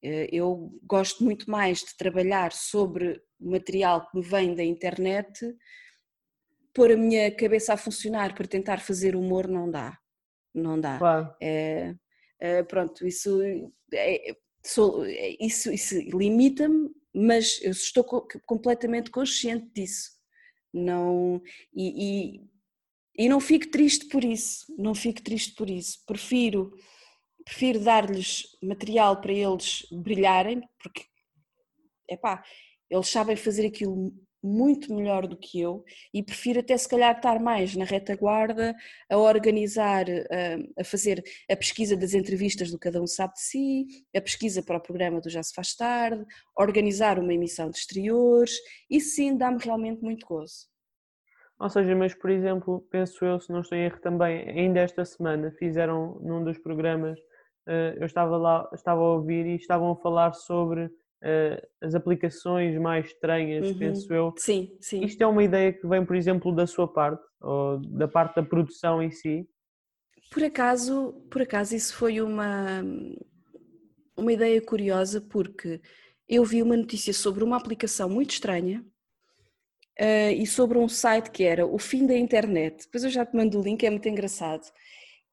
Eh, 0.03 0.29
eu 0.33 0.71
gosto 0.85 1.23
muito 1.23 1.51
mais 1.51 1.81
de 1.81 1.97
trabalhar 1.97 2.53
sobre 2.53 3.23
material 3.45 4.09
que 4.09 4.17
me 4.17 4.23
vem 4.23 4.55
da 4.55 4.65
internet, 4.65 5.55
pôr 6.73 6.93
a 6.93 6.97
minha 6.97 7.31
cabeça 7.35 7.73
a 7.73 7.77
funcionar 7.77 8.35
para 8.35 8.47
tentar 8.47 8.81
fazer 8.81 9.15
humor 9.15 9.47
não 9.49 9.71
dá. 9.71 9.99
Não 10.55 10.81
dá. 10.81 10.99
Claro. 10.99 11.35
É, 11.41 11.95
é, 12.41 12.63
pronto, 12.63 13.07
isso 13.07 13.41
é, 13.93 14.37
sou, 14.65 15.05
é, 15.05 15.37
isso, 15.41 15.73
isso 15.73 15.95
limita-me, 16.17 16.91
mas 17.15 17.61
eu 17.63 17.71
estou 17.71 18.05
completamente 18.47 19.11
consciente 19.11 19.71
disso. 19.73 20.11
Não, 20.73 21.41
e, 21.73 22.37
e, 22.37 23.25
e, 23.25 23.29
não 23.29 23.39
fico 23.39 23.71
triste 23.71 24.07
por 24.09 24.25
isso, 24.25 24.67
não 24.77 24.95
fico 24.95 25.23
triste 25.23 25.55
por 25.55 25.71
isso. 25.71 26.05
Prefiro, 26.05 26.77
prefiro 27.45 27.79
dar-lhes 27.79 28.43
material 28.61 29.21
para 29.21 29.33
eles 29.33 29.87
brilharem, 29.93 30.63
porque 30.83 31.05
epá, 32.09 32.43
eles 32.95 33.09
sabem 33.09 33.37
fazer 33.37 33.67
aquilo 33.67 34.13
muito 34.43 34.95
melhor 34.95 35.27
do 35.27 35.39
que 35.39 35.59
eu 35.59 35.83
e 36.13 36.23
prefiro 36.23 36.61
até 36.61 36.77
se 36.77 36.87
calhar 36.87 37.17
estar 37.17 37.41
mais 37.41 37.75
na 37.75 37.85
retaguarda 37.85 38.75
a 39.11 39.17
organizar, 39.17 40.05
a, 40.09 40.83
a 40.83 40.85
fazer 40.85 41.25
a 41.51 41.57
pesquisa 41.57 41.97
das 41.97 42.13
entrevistas 42.13 42.71
do 42.71 42.79
Cada 42.79 43.01
Um 43.01 43.07
Sabe 43.07 43.33
de 43.33 43.41
Si, 43.41 43.87
a 44.15 44.21
pesquisa 44.21 44.63
para 44.63 44.77
o 44.77 44.81
programa 44.81 45.21
do 45.21 45.31
Já 45.31 45.43
Se 45.43 45.55
Faz 45.55 45.75
Tarde, 45.75 46.25
organizar 46.59 47.19
uma 47.19 47.33
emissão 47.33 47.71
de 47.71 47.79
exteriores, 47.79 48.53
isso 48.91 49.17
sim 49.17 49.35
dá-me 49.35 49.59
realmente 49.59 50.03
muito 50.03 50.27
gozo. 50.27 50.67
Ou 51.59 51.71
seja, 51.71 51.97
mas 51.97 52.15
por 52.15 52.29
exemplo, 52.29 52.87
penso 52.91 53.25
eu, 53.25 53.41
se 53.41 53.51
não 53.51 53.61
estou 53.61 53.79
em 53.79 53.85
erro 53.85 54.01
também, 54.01 54.47
ainda 54.51 54.81
esta 54.81 55.05
semana 55.07 55.51
fizeram 55.53 56.21
num 56.21 56.45
dos 56.45 56.59
programas, 56.59 57.19
eh, 57.67 57.97
eu 57.99 58.05
estava 58.05 58.37
lá, 58.37 58.69
estava 58.75 59.01
a 59.01 59.13
ouvir 59.15 59.47
e 59.47 59.57
estavam 59.57 59.93
a 59.93 59.97
falar 59.97 60.35
sobre 60.35 60.91
as 61.81 61.95
aplicações 61.95 62.79
mais 62.79 63.07
estranhas, 63.07 63.67
uhum. 63.69 63.79
penso 63.79 64.13
eu. 64.13 64.35
Sim, 64.37 64.77
sim. 64.81 65.03
Isto 65.05 65.23
é 65.23 65.27
uma 65.27 65.43
ideia 65.43 65.73
que 65.73 65.87
vem, 65.87 66.05
por 66.05 66.17
exemplo, 66.17 66.55
da 66.55 66.67
sua 66.67 66.87
parte, 66.87 67.23
ou 67.41 67.79
da 67.79 68.07
parte 68.07 68.37
da 68.37 68.43
produção 68.43 69.03
em 69.03 69.11
si? 69.11 69.49
Por 70.31 70.43
acaso, 70.43 71.13
por 71.31 71.43
acaso 71.43 71.75
isso 71.75 71.95
foi 71.95 72.21
uma, 72.21 72.83
uma 74.17 74.33
ideia 74.33 74.61
curiosa, 74.61 75.21
porque 75.21 75.81
eu 76.29 76.45
vi 76.45 76.63
uma 76.63 76.77
notícia 76.77 77.13
sobre 77.13 77.45
uma 77.45 77.57
aplicação 77.57 78.09
muito 78.09 78.33
estranha 78.33 78.85
uh, 80.01 80.33
e 80.37 80.47
sobre 80.47 80.79
um 80.79 80.89
site 80.89 81.31
que 81.31 81.45
era 81.45 81.67
o 81.67 81.79
fim 81.79 82.07
da 82.07 82.17
internet. 82.17 82.85
Depois 82.85 83.05
eu 83.05 83.11
já 83.11 83.25
te 83.25 83.37
mando 83.37 83.59
o 83.59 83.63
link, 83.63 83.85
é 83.85 83.91
muito 83.91 84.09
engraçado. 84.09 84.65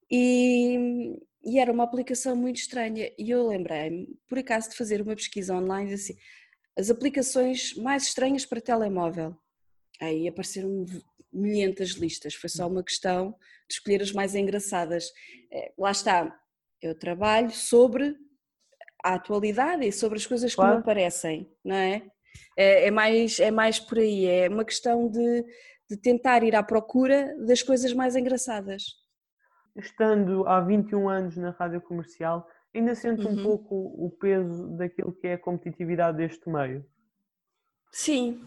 E, 0.10 1.18
e 1.44 1.60
era 1.60 1.72
uma 1.72 1.84
aplicação 1.84 2.36
muito 2.36 2.58
estranha. 2.58 3.12
E 3.18 3.30
eu 3.30 3.48
lembrei-me, 3.48 4.08
por 4.28 4.38
acaso, 4.40 4.70
de 4.70 4.78
fazer 4.78 5.02
uma 5.02 5.16
pesquisa 5.16 5.56
online 5.56 5.94
assim, 5.94 6.16
as 6.78 6.90
aplicações 6.90 7.76
mais 7.76 8.04
estranhas 8.04 8.46
para 8.46 8.62
telemóvel. 8.62 9.36
Aí 10.00 10.28
apareceram 10.28 10.86
milhentas 11.32 11.92
listas, 11.92 12.34
foi 12.34 12.50
só 12.50 12.68
uma 12.68 12.84
questão 12.84 13.32
de 13.68 13.76
escolher 13.76 14.02
as 14.02 14.12
mais 14.12 14.36
engraçadas. 14.36 15.12
Eh, 15.52 15.72
lá 15.78 15.92
está, 15.92 16.40
eu 16.82 16.98
trabalho 16.98 17.52
sobre 17.52 18.16
a 19.04 19.16
atualidade 19.16 19.88
e 19.88 19.92
sobre 19.92 20.18
as 20.18 20.26
coisas 20.26 20.54
claro. 20.54 20.72
que 20.72 20.76
me 20.78 20.82
aparecem, 20.82 21.50
não 21.64 21.76
é? 21.76 22.04
é? 22.58 22.88
É, 22.88 22.92
mais, 22.92 23.40
é 23.40 23.52
mais 23.52 23.80
por 23.80 24.00
aí, 24.00 24.26
é 24.26 24.50
uma 24.50 24.66
questão 24.66 25.10
de, 25.10 25.46
de 25.90 25.98
tentar 25.98 26.44
ir 26.44 26.56
à 26.56 26.64
procura 26.64 27.36
das 27.46 27.62
coisas 27.62 27.94
mais 27.94 28.16
engraçadas. 28.16 29.01
Estando 29.76 30.48
há 30.48 30.60
21 30.60 31.10
anos 31.10 31.38
na 31.38 31.52
rádio 31.52 31.82
comercial, 31.82 32.48
ainda 32.74 32.96
sente 32.96 33.26
uhum. 33.26 33.34
um 33.34 33.44
pouco 33.44 33.76
o 33.76 34.10
peso 34.10 34.68
daquilo 34.78 35.14
que 35.14 35.28
é 35.28 35.34
a 35.34 35.40
competitividade 35.40 36.18
deste 36.18 36.50
meio? 36.50 36.86
Sim, 37.92 38.44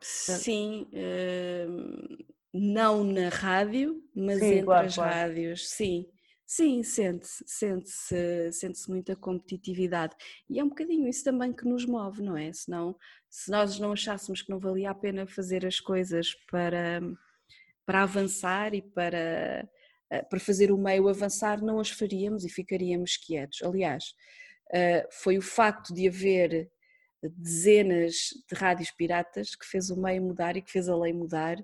sim. 0.00 0.88
Uh, 0.92 2.24
não 2.52 3.04
na 3.04 3.28
rádio, 3.28 4.02
mas 4.14 4.38
sim, 4.38 4.46
entre 4.46 4.64
claro, 4.64 4.86
as 4.86 4.94
claro. 4.94 5.12
rádios, 5.12 5.68
sim. 5.68 6.06
Sim, 6.48 6.84
sente-se, 6.84 7.42
sente-se, 7.44 8.52
sente-se 8.52 8.88
muita 8.88 9.16
competitividade. 9.16 10.14
E 10.48 10.60
é 10.60 10.64
um 10.64 10.68
bocadinho 10.68 11.08
isso 11.08 11.24
também 11.24 11.52
que 11.52 11.66
nos 11.66 11.84
move, 11.84 12.22
não 12.22 12.36
é? 12.36 12.52
Senão, 12.52 12.96
se 13.28 13.50
nós 13.50 13.80
não 13.80 13.90
achássemos 13.90 14.42
que 14.42 14.50
não 14.50 14.60
valia 14.60 14.90
a 14.90 14.94
pena 14.94 15.26
fazer 15.26 15.66
as 15.66 15.80
coisas 15.80 16.34
para, 16.48 17.00
para 17.84 18.04
avançar 18.04 18.74
e 18.74 18.80
para, 18.80 19.68
para 20.30 20.40
fazer 20.40 20.70
o 20.70 20.78
meio 20.78 21.08
avançar, 21.08 21.60
não 21.62 21.80
as 21.80 21.90
faríamos 21.90 22.44
e 22.44 22.48
ficaríamos 22.48 23.16
quietos. 23.16 23.62
Aliás, 23.62 24.14
eh, 24.72 25.06
foi 25.10 25.38
o 25.38 25.42
facto 25.42 25.92
de 25.94 26.08
haver 26.08 26.70
dezenas 27.22 28.14
de 28.48 28.54
rádios 28.54 28.90
piratas 28.90 29.54
que 29.54 29.66
fez 29.66 29.90
o 29.90 30.00
meio 30.00 30.22
mudar 30.22 30.56
e 30.56 30.62
que 30.62 30.70
fez 30.70 30.88
a 30.88 30.96
lei 30.96 31.12
mudar 31.12 31.56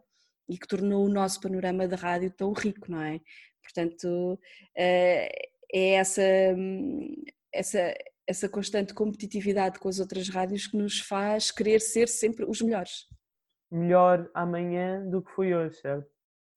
e 0.49 0.59
que 0.59 0.67
tornou 0.67 1.05
o 1.05 1.09
nosso 1.09 1.41
panorama 1.41 1.87
de 1.87 1.95
rádio 1.95 2.31
tão 2.31 2.53
rico, 2.53 2.91
não 2.91 3.01
é? 3.01 3.21
Portanto, 3.63 4.39
eh, 4.77 5.31
é 5.73 5.95
essa, 5.95 6.23
essa, 7.53 7.95
essa 8.27 8.49
constante 8.49 8.93
competitividade 8.93 9.79
com 9.79 9.89
as 9.89 9.99
outras 9.99 10.29
rádios 10.29 10.67
que 10.67 10.77
nos 10.77 11.01
faz 11.01 11.51
querer 11.51 11.81
ser 11.81 12.09
sempre 12.09 12.45
os 12.45 12.61
melhores. 12.61 13.07
Melhor 13.71 14.31
amanhã 14.35 15.09
do 15.09 15.23
que 15.23 15.31
foi 15.33 15.55
hoje, 15.55 15.81
certo? 15.81 16.12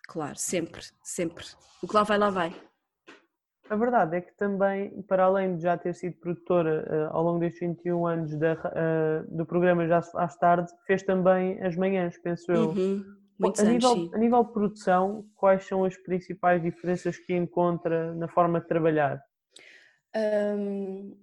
Claro, 0.08 0.38
sempre, 0.38 0.82
sempre. 1.04 1.46
O 1.82 1.88
que 1.88 1.96
lá 1.96 2.04
vai, 2.04 2.18
lá 2.18 2.30
vai. 2.30 2.56
A 3.70 3.76
verdade 3.76 4.18
é 4.18 4.22
que 4.22 4.32
também, 4.38 5.02
para 5.04 5.24
além 5.24 5.56
de 5.56 5.64
já 5.64 5.76
ter 5.76 5.94
sido 5.96 6.18
produtora 6.18 6.86
uh, 6.88 7.16
ao 7.16 7.24
longo 7.24 7.40
destes 7.40 7.62
21 7.62 8.06
anos 8.06 8.36
da, 8.38 8.54
uh, 8.54 9.36
do 9.36 9.46
programa 9.46 9.88
Já 9.88 10.04
às 10.14 10.38
tarde, 10.38 10.72
fez 10.86 11.02
também 11.02 11.60
as 11.64 11.76
manhãs, 11.76 12.16
penso 12.18 12.52
eu. 12.52 12.70
Uhum. 12.70 13.04
Muitos 13.40 13.62
a, 13.62 13.64
anos, 13.64 13.74
nível, 13.74 13.96
sim. 13.96 14.12
a 14.14 14.18
nível 14.18 14.44
de 14.44 14.54
produção, 14.54 15.26
quais 15.36 15.66
são 15.66 15.84
as 15.84 15.98
principais 15.98 16.62
diferenças 16.62 17.18
que 17.18 17.34
encontra 17.36 18.14
na 18.14 18.28
forma 18.28 18.62
de 18.62 18.68
trabalhar? 18.68 19.22
Um, 20.16 21.18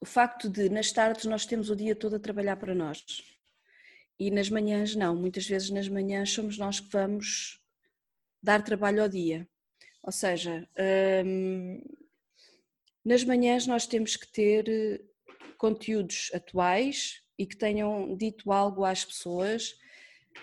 o 0.00 0.04
facto 0.04 0.50
de 0.50 0.68
nas 0.68 0.92
tardes 0.92 1.24
nós 1.24 1.46
temos 1.46 1.70
o 1.70 1.76
dia 1.76 1.96
todo 1.96 2.16
a 2.16 2.20
trabalhar 2.20 2.56
para 2.56 2.74
nós 2.74 3.02
e 4.18 4.30
nas 4.30 4.50
manhãs 4.50 4.94
não. 4.94 5.16
Muitas 5.16 5.46
vezes 5.46 5.70
nas 5.70 5.88
manhãs 5.88 6.30
somos 6.30 6.58
nós 6.58 6.80
que 6.80 6.90
vamos 6.90 7.63
dar 8.44 8.62
trabalho 8.62 9.02
ao 9.02 9.08
dia. 9.08 9.48
Ou 10.02 10.12
seja, 10.12 10.68
um, 11.24 11.80
nas 13.04 13.24
manhãs 13.24 13.66
nós 13.66 13.86
temos 13.86 14.16
que 14.16 14.30
ter 14.30 14.68
eh, 14.68 15.00
conteúdos 15.56 16.30
atuais 16.34 17.22
e 17.38 17.46
que 17.46 17.56
tenham 17.56 18.14
dito 18.16 18.52
algo 18.52 18.84
às 18.84 19.04
pessoas 19.04 19.74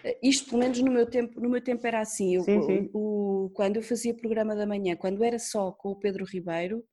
eh, 0.04 0.18
isto, 0.24 0.50
pelo 0.50 0.60
menos 0.60 0.80
no 0.80 0.92
meu 0.92 1.06
tempo, 1.06 1.40
no 1.40 1.50
meu 1.50 1.62
tempo 1.62 1.86
era 1.86 2.00
assim. 2.00 2.36
Eu, 2.36 2.44
sim, 2.44 2.62
sim. 2.64 2.90
O, 2.94 3.52
quando 3.54 3.78
eu 3.78 3.84
fazia 3.84 4.14
programa 4.14 4.56
da 4.56 4.66
manhã, 4.66 4.96
quando 4.96 5.24
era 5.24 5.40
só 5.40 5.72
com 5.72 5.90
o 5.90 5.96
Pedro 5.96 6.26
Ribeiro, 6.26 6.86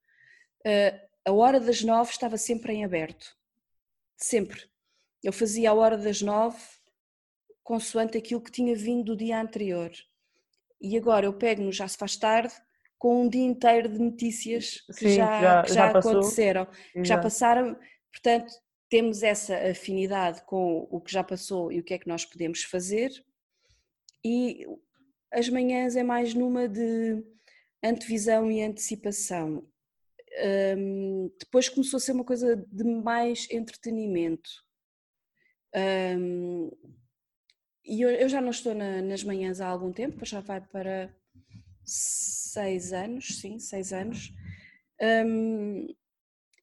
eh, 0.64 1.08
a 1.24 1.32
hora 1.32 1.60
das 1.60 1.82
nove 1.82 2.10
estava 2.10 2.36
sempre 2.36 2.72
em 2.72 2.84
aberto. 2.84 3.36
Sempre. 4.16 4.62
Eu 5.22 5.32
fazia 5.32 5.70
a 5.70 5.74
hora 5.74 5.96
das 5.96 6.22
nove 6.22 6.58
consoante 7.62 8.16
aquilo 8.16 8.40
que 8.40 8.50
tinha 8.50 8.74
vindo 8.74 9.04
do 9.04 9.16
dia 9.16 9.40
anterior. 9.40 9.92
E 10.80 10.96
agora 10.96 11.26
eu 11.26 11.32
pego 11.32 11.62
no 11.62 11.72
Já 11.72 11.88
se 11.88 11.96
faz 11.96 12.16
tarde 12.16 12.52
com 12.98 13.22
um 13.22 13.28
dia 13.28 13.44
inteiro 13.44 13.88
de 13.88 13.98
notícias 13.98 14.80
que 14.86 15.08
Sim, 15.08 15.16
já, 15.16 15.40
já, 15.40 15.62
que 15.62 15.68
já, 15.68 15.74
já 15.74 15.98
aconteceram, 15.98 16.66
que 16.92 17.04
já 17.04 17.18
passaram. 17.18 17.78
Portanto, 18.12 18.52
temos 18.88 19.22
essa 19.22 19.56
afinidade 19.70 20.42
com 20.44 20.88
o 20.90 21.00
que 21.00 21.12
já 21.12 21.22
passou 21.22 21.70
e 21.70 21.78
o 21.78 21.84
que 21.84 21.94
é 21.94 21.98
que 21.98 22.08
nós 22.08 22.24
podemos 22.24 22.62
fazer, 22.62 23.10
e 24.24 24.66
as 25.32 25.48
manhãs 25.48 25.94
é 25.94 26.02
mais 26.02 26.34
numa 26.34 26.68
de 26.68 27.22
antevisão 27.82 28.50
e 28.50 28.62
antecipação. 28.62 29.66
Um, 30.76 31.30
depois 31.38 31.68
começou 31.68 31.98
a 31.98 32.00
ser 32.00 32.12
uma 32.12 32.24
coisa 32.24 32.56
de 32.56 32.84
mais 32.84 33.46
entretenimento. 33.50 34.50
Um, 36.18 36.70
e 37.88 38.02
eu, 38.02 38.10
eu, 38.10 38.28
já 38.28 38.40
não 38.40 38.50
estou 38.50 38.74
na, 38.74 39.00
nas 39.00 39.24
manhãs 39.24 39.60
há 39.60 39.66
algum 39.66 39.90
tempo, 39.90 40.24
já 40.24 40.40
vai 40.40 40.60
para 40.60 41.10
seis 41.84 42.92
anos, 42.92 43.40
sim, 43.40 43.58
seis 43.58 43.94
anos. 43.94 44.30
Um, 45.00 45.86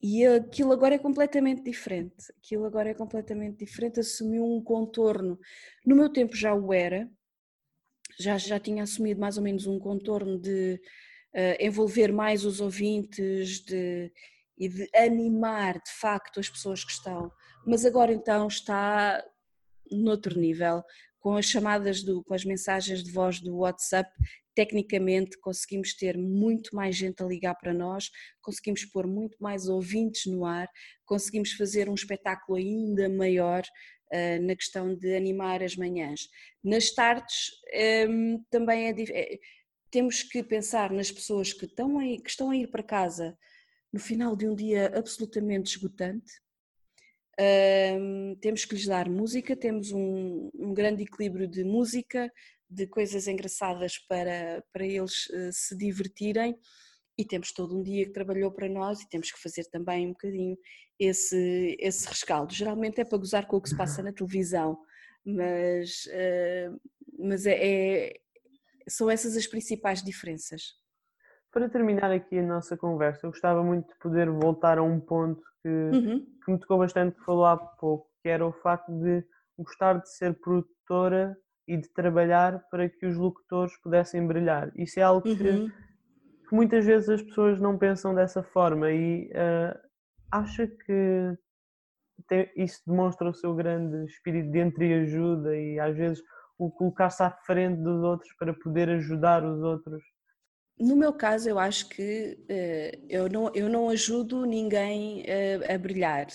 e 0.01 0.23
aquilo 0.23 0.71
agora 0.71 0.93
é 0.93 0.99
completamente 0.99 1.63
diferente. 1.63 2.31
Aquilo 2.37 2.65
agora 2.65 2.89
é 2.89 2.93
completamente 2.93 3.65
diferente, 3.65 3.99
assumiu 3.99 4.45
um 4.45 4.63
contorno. 4.63 5.39
No 5.83 5.95
meu 5.95 6.09
tempo 6.09 6.35
já 6.35 6.53
o 6.53 6.71
era, 6.71 7.09
já, 8.19 8.37
já 8.37 8.59
tinha 8.59 8.83
assumido 8.83 9.19
mais 9.19 9.35
ou 9.35 9.43
menos 9.43 9.65
um 9.65 9.79
contorno 9.79 10.39
de 10.39 10.79
uh, 11.33 11.57
envolver 11.59 12.11
mais 12.11 12.45
os 12.45 12.61
ouvintes 12.61 13.61
de, 13.61 14.11
e 14.55 14.69
de 14.69 14.87
animar 14.95 15.81
de 15.81 15.91
facto 15.91 16.39
as 16.39 16.49
pessoas 16.49 16.83
que 16.83 16.91
estão. 16.91 17.31
Mas 17.65 17.83
agora 17.83 18.13
então 18.13 18.47
está 18.47 19.25
noutro 19.91 20.39
nível, 20.39 20.83
com 21.25 21.37
as 21.37 21.47
chamadas, 21.47 22.03
do, 22.03 22.23
com 22.23 22.35
as 22.35 22.45
mensagens 22.45 23.03
de 23.03 23.11
voz 23.11 23.41
do 23.41 23.57
WhatsApp, 23.57 24.07
tecnicamente 24.53 25.39
conseguimos 25.39 25.95
ter 25.95 26.15
muito 26.15 26.75
mais 26.75 26.95
gente 26.95 27.23
a 27.23 27.25
ligar 27.25 27.55
para 27.55 27.73
nós, 27.73 28.11
conseguimos 28.43 28.85
pôr 28.85 29.07
muito 29.07 29.35
mais 29.39 29.67
ouvintes 29.67 30.31
no 30.31 30.45
ar, 30.45 30.69
conseguimos 31.03 31.53
fazer 31.53 31.89
um 31.89 31.95
espetáculo 31.95 32.59
ainda 32.59 33.09
maior 33.09 33.63
uh, 34.13 34.45
na 34.45 34.55
questão 34.55 34.95
de 34.95 35.15
animar 35.15 35.63
as 35.63 35.75
manhãs. 35.75 36.29
Nas 36.63 36.91
tardes 36.91 37.49
um, 37.73 38.35
ehm, 38.35 38.37
também 38.51 38.89
é, 38.89 38.91
é, 38.91 39.39
temos 39.89 40.21
que 40.21 40.43
pensar 40.43 40.93
nas 40.93 41.11
pessoas 41.11 41.51
que 41.51 41.65
estão, 41.65 41.97
a, 41.97 42.03
que 42.03 42.29
estão 42.29 42.51
a 42.51 42.55
ir 42.55 42.69
para 42.69 42.83
casa 42.83 43.35
no 43.91 43.99
final 43.99 44.35
de 44.35 44.47
um 44.47 44.53
dia 44.53 44.95
absolutamente 44.95 45.71
esgotante. 45.71 46.44
Temos 48.39 48.65
que 48.65 48.75
lhes 48.75 48.85
dar 48.85 49.09
música, 49.09 49.55
temos 49.55 49.91
um, 49.91 50.49
um 50.53 50.73
grande 50.73 51.03
equilíbrio 51.03 51.47
de 51.47 51.63
música, 51.63 52.31
de 52.69 52.87
coisas 52.87 53.27
engraçadas 53.27 53.97
para, 53.97 54.63
para 54.73 54.85
eles 54.85 55.27
uh, 55.27 55.51
se 55.51 55.77
divertirem 55.77 56.57
e 57.17 57.23
temos 57.23 57.53
todo 57.53 57.77
um 57.77 57.81
dia 57.81 58.05
que 58.05 58.11
trabalhou 58.11 58.51
para 58.51 58.67
nós 58.67 59.01
e 59.01 59.09
temos 59.09 59.31
que 59.31 59.41
fazer 59.41 59.65
também 59.65 60.07
um 60.07 60.11
bocadinho 60.11 60.57
esse, 60.99 61.77
esse 61.79 62.07
rescaldo. 62.07 62.53
Geralmente 62.53 62.99
é 62.99 63.05
para 63.05 63.17
gozar 63.17 63.47
com 63.47 63.57
o 63.57 63.61
que 63.61 63.69
se 63.69 63.77
passa 63.77 64.03
na 64.03 64.11
televisão, 64.11 64.77
mas, 65.25 66.05
uh, 66.07 66.79
mas 67.17 67.45
é, 67.45 67.55
é, 67.55 68.13
são 68.87 69.09
essas 69.09 69.37
as 69.37 69.47
principais 69.47 70.03
diferenças. 70.03 70.73
Para 71.51 71.69
terminar 71.69 72.11
aqui 72.11 72.37
a 72.37 72.43
nossa 72.43 72.75
conversa, 72.75 73.25
eu 73.25 73.31
gostava 73.31 73.63
muito 73.63 73.87
de 73.87 73.99
poder 73.99 74.29
voltar 74.29 74.77
a 74.77 74.83
um 74.83 74.99
ponto 74.99 75.41
que, 75.61 75.69
uhum. 75.69 76.27
Que 76.45 76.51
me 76.51 76.59
tocou 76.59 76.77
bastante, 76.77 77.15
que 77.15 77.25
falou 77.25 77.45
há 77.45 77.57
pouco, 77.57 78.07
que 78.21 78.29
era 78.29 78.45
o 78.45 78.53
facto 78.53 78.91
de 78.91 79.25
gostar 79.57 79.99
de 79.99 80.09
ser 80.09 80.39
produtora 80.39 81.35
e 81.67 81.77
de 81.77 81.89
trabalhar 81.89 82.63
para 82.69 82.87
que 82.87 83.05
os 83.05 83.17
locutores 83.17 83.75
pudessem 83.81 84.25
brilhar. 84.25 84.71
Isso 84.75 84.99
é 84.99 85.03
algo 85.03 85.23
que, 85.23 85.49
uhum. 85.49 85.69
que 86.47 86.55
muitas 86.55 86.85
vezes 86.85 87.09
as 87.09 87.21
pessoas 87.21 87.59
não 87.59 87.77
pensam 87.77 88.13
dessa 88.13 88.43
forma 88.43 88.91
e 88.91 89.31
uh, 89.31 89.79
acha 90.31 90.67
que 90.67 91.37
tem, 92.27 92.51
isso 92.55 92.81
demonstra 92.85 93.29
o 93.29 93.33
seu 93.33 93.55
grande 93.55 94.05
espírito 94.05 94.51
de 94.51 94.59
entreajuda 94.59 95.55
e 95.57 95.79
às 95.79 95.95
vezes 95.95 96.23
o 96.57 96.71
colocar-se 96.71 97.23
à 97.23 97.31
frente 97.31 97.81
dos 97.81 98.03
outros 98.03 98.31
para 98.33 98.53
poder 98.53 98.89
ajudar 98.89 99.43
os 99.43 99.61
outros? 99.61 100.03
No 100.77 100.95
meu 100.95 101.13
caso, 101.13 101.49
eu 101.49 101.57
acho 101.57 101.87
que 101.87 102.37
uh, 102.49 103.05
eu, 103.07 103.29
não, 103.29 103.51
eu 103.55 103.69
não 103.69 103.89
ajudo 103.89 104.45
ninguém 104.45 105.21
uh, 105.21 105.73
a 105.73 105.77
brilhar. 105.77 106.27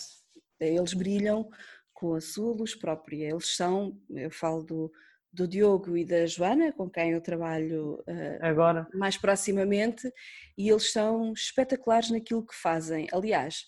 Eles 0.59 0.95
brilham 0.95 1.51
com 1.93 2.15
a 2.15 2.21
sua 2.21 2.55
luz 2.55 2.75
própria. 2.75 3.31
Eles 3.31 3.55
são, 3.55 4.01
eu 4.09 4.31
falo 4.31 4.63
do, 4.63 4.93
do 5.31 5.47
Diogo 5.47 5.95
e 5.95 6.07
da 6.07 6.25
Joana, 6.25 6.73
com 6.73 6.89
quem 6.89 7.11
eu 7.11 7.21
trabalho 7.21 8.03
uh, 8.09 8.39
agora 8.41 8.89
mais 8.95 9.19
proximamente, 9.19 10.11
e 10.57 10.71
eles 10.71 10.91
são 10.91 11.35
espetaculares 11.35 12.11
naquilo 12.11 12.47
que 12.47 12.55
fazem. 12.55 13.09
Aliás, 13.13 13.67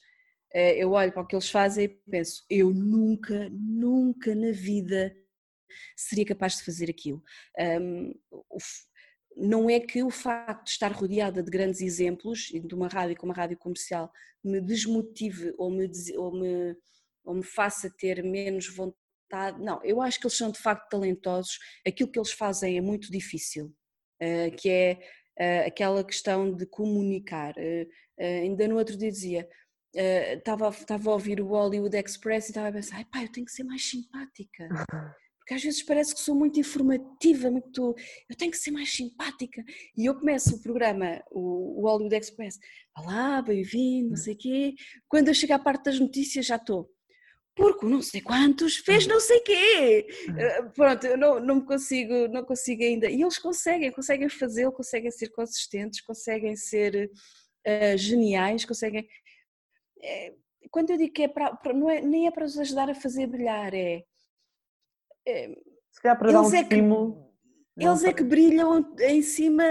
eu 0.54 0.92
olho 0.92 1.10
para 1.12 1.22
o 1.22 1.26
que 1.26 1.34
eles 1.34 1.50
fazem 1.50 1.84
e 1.84 1.88
penso: 1.88 2.44
eu 2.48 2.70
nunca, 2.70 3.48
nunca 3.50 4.34
na 4.34 4.52
vida 4.52 5.14
seria 5.96 6.26
capaz 6.26 6.56
de 6.58 6.64
fazer 6.64 6.90
aquilo. 6.90 7.22
Um, 7.58 8.12
não 9.36 9.68
é 9.68 9.80
que 9.80 10.02
o 10.02 10.10
facto 10.10 10.64
de 10.64 10.70
estar 10.70 10.92
rodeada 10.92 11.42
de 11.42 11.50
grandes 11.50 11.80
exemplos 11.80 12.50
de 12.52 12.74
uma 12.74 12.88
rádio 12.88 13.16
como 13.16 13.32
a 13.32 13.34
rádio 13.34 13.56
comercial 13.56 14.12
me 14.44 14.60
desmotive 14.60 15.54
ou 15.56 15.70
me, 15.70 15.90
ou 16.16 16.32
me, 16.32 16.76
ou 17.24 17.34
me 17.34 17.42
faça 17.42 17.90
ter 17.90 18.22
menos 18.22 18.68
vontade 18.68 19.02
não, 19.58 19.82
eu 19.82 20.02
acho 20.02 20.20
que 20.20 20.26
eles 20.26 20.36
são 20.36 20.50
de 20.50 20.58
facto 20.58 20.88
talentosos. 20.90 21.58
Aquilo 21.86 22.10
que 22.10 22.18
eles 22.18 22.32
fazem 22.32 22.76
é 22.76 22.80
muito 22.80 23.10
difícil, 23.10 23.74
eh, 24.20 24.50
que 24.50 24.68
é 24.68 24.98
eh, 25.38 25.66
aquela 25.66 26.04
questão 26.04 26.54
de 26.54 26.66
comunicar. 26.66 27.54
Eh, 27.56 27.88
ainda 28.18 28.68
no 28.68 28.76
outro 28.76 28.96
dia 28.96 29.10
dizia, 29.10 29.48
estava, 29.94 30.68
estava 30.68 31.10
a 31.10 31.14
ouvir 31.14 31.40
o 31.40 31.48
Hollywood 31.48 31.96
Express 31.96 32.46
e 32.46 32.50
estava 32.50 32.68
a 32.68 32.72
pensar, 32.72 33.04
pai, 33.10 33.24
eu 33.24 33.32
tenho 33.32 33.46
que 33.46 33.52
ser 33.52 33.64
mais 33.64 33.82
simpática. 33.88 34.68
Porque 35.42 35.54
às 35.54 35.62
vezes 35.62 35.82
parece 35.82 36.14
que 36.14 36.20
sou 36.20 36.36
muito 36.36 36.60
informativa, 36.60 37.50
muito. 37.50 37.96
Eu 38.30 38.36
tenho 38.36 38.52
que 38.52 38.56
ser 38.56 38.70
mais 38.70 38.94
simpática. 38.94 39.62
E 39.96 40.06
eu 40.06 40.14
começo 40.14 40.54
o 40.54 40.62
programa, 40.62 41.20
o, 41.32 41.80
o 41.80 41.88
Hollywood 41.88 42.14
Express, 42.14 42.58
olá, 42.96 43.42
bem-vindo, 43.42 44.10
não 44.10 44.16
sei 44.16 44.34
o 44.34 44.38
quê. 44.38 44.74
Quando 45.08 45.28
eu 45.28 45.34
chego 45.34 45.52
à 45.54 45.58
parte 45.58 45.84
das 45.86 45.98
notícias 45.98 46.46
já 46.46 46.56
estou 46.56 46.88
porque 47.54 47.84
não 47.84 48.00
sei 48.00 48.22
quantos 48.22 48.76
fez 48.76 49.06
não 49.06 49.20
sei 49.20 49.40
quê. 49.40 50.06
Eh, 50.38 50.62
pronto, 50.74 51.06
eu 51.06 51.18
não, 51.18 51.38
não 51.38 51.60
consigo, 51.60 52.26
não 52.28 52.44
consigo 52.44 52.82
ainda. 52.82 53.10
E 53.10 53.20
eles 53.20 53.36
conseguem, 53.36 53.92
conseguem 53.92 54.28
fazê-lo, 54.28 54.72
conseguem 54.72 55.10
ser 55.10 55.28
consistentes, 55.30 56.00
conseguem 56.00 56.56
ser 56.56 57.10
uh, 57.66 57.98
geniais, 57.98 58.64
conseguem. 58.64 59.06
É, 60.02 60.32
quando 60.70 60.90
eu 60.90 60.96
digo 60.96 61.12
que 61.12 61.24
é 61.24 61.28
para, 61.28 61.58
não 61.74 61.90
é, 61.90 62.00
nem 62.00 62.26
é 62.26 62.30
para 62.30 62.46
os 62.46 62.58
ajudar 62.58 62.88
a 62.88 62.94
fazer 62.94 63.26
brilhar, 63.26 63.74
é. 63.74 64.02
É 65.26 65.48
Se 65.90 66.00
calhar 66.00 66.18
para 66.18 66.32
dar 66.32 66.42
um 66.42 66.54
é 66.54 66.60
estímulo. 66.60 67.32
Que, 67.78 67.86
eles 67.86 68.04
é 68.04 68.12
que 68.12 68.22
brilham 68.22 68.94
em 69.00 69.22
cima 69.22 69.64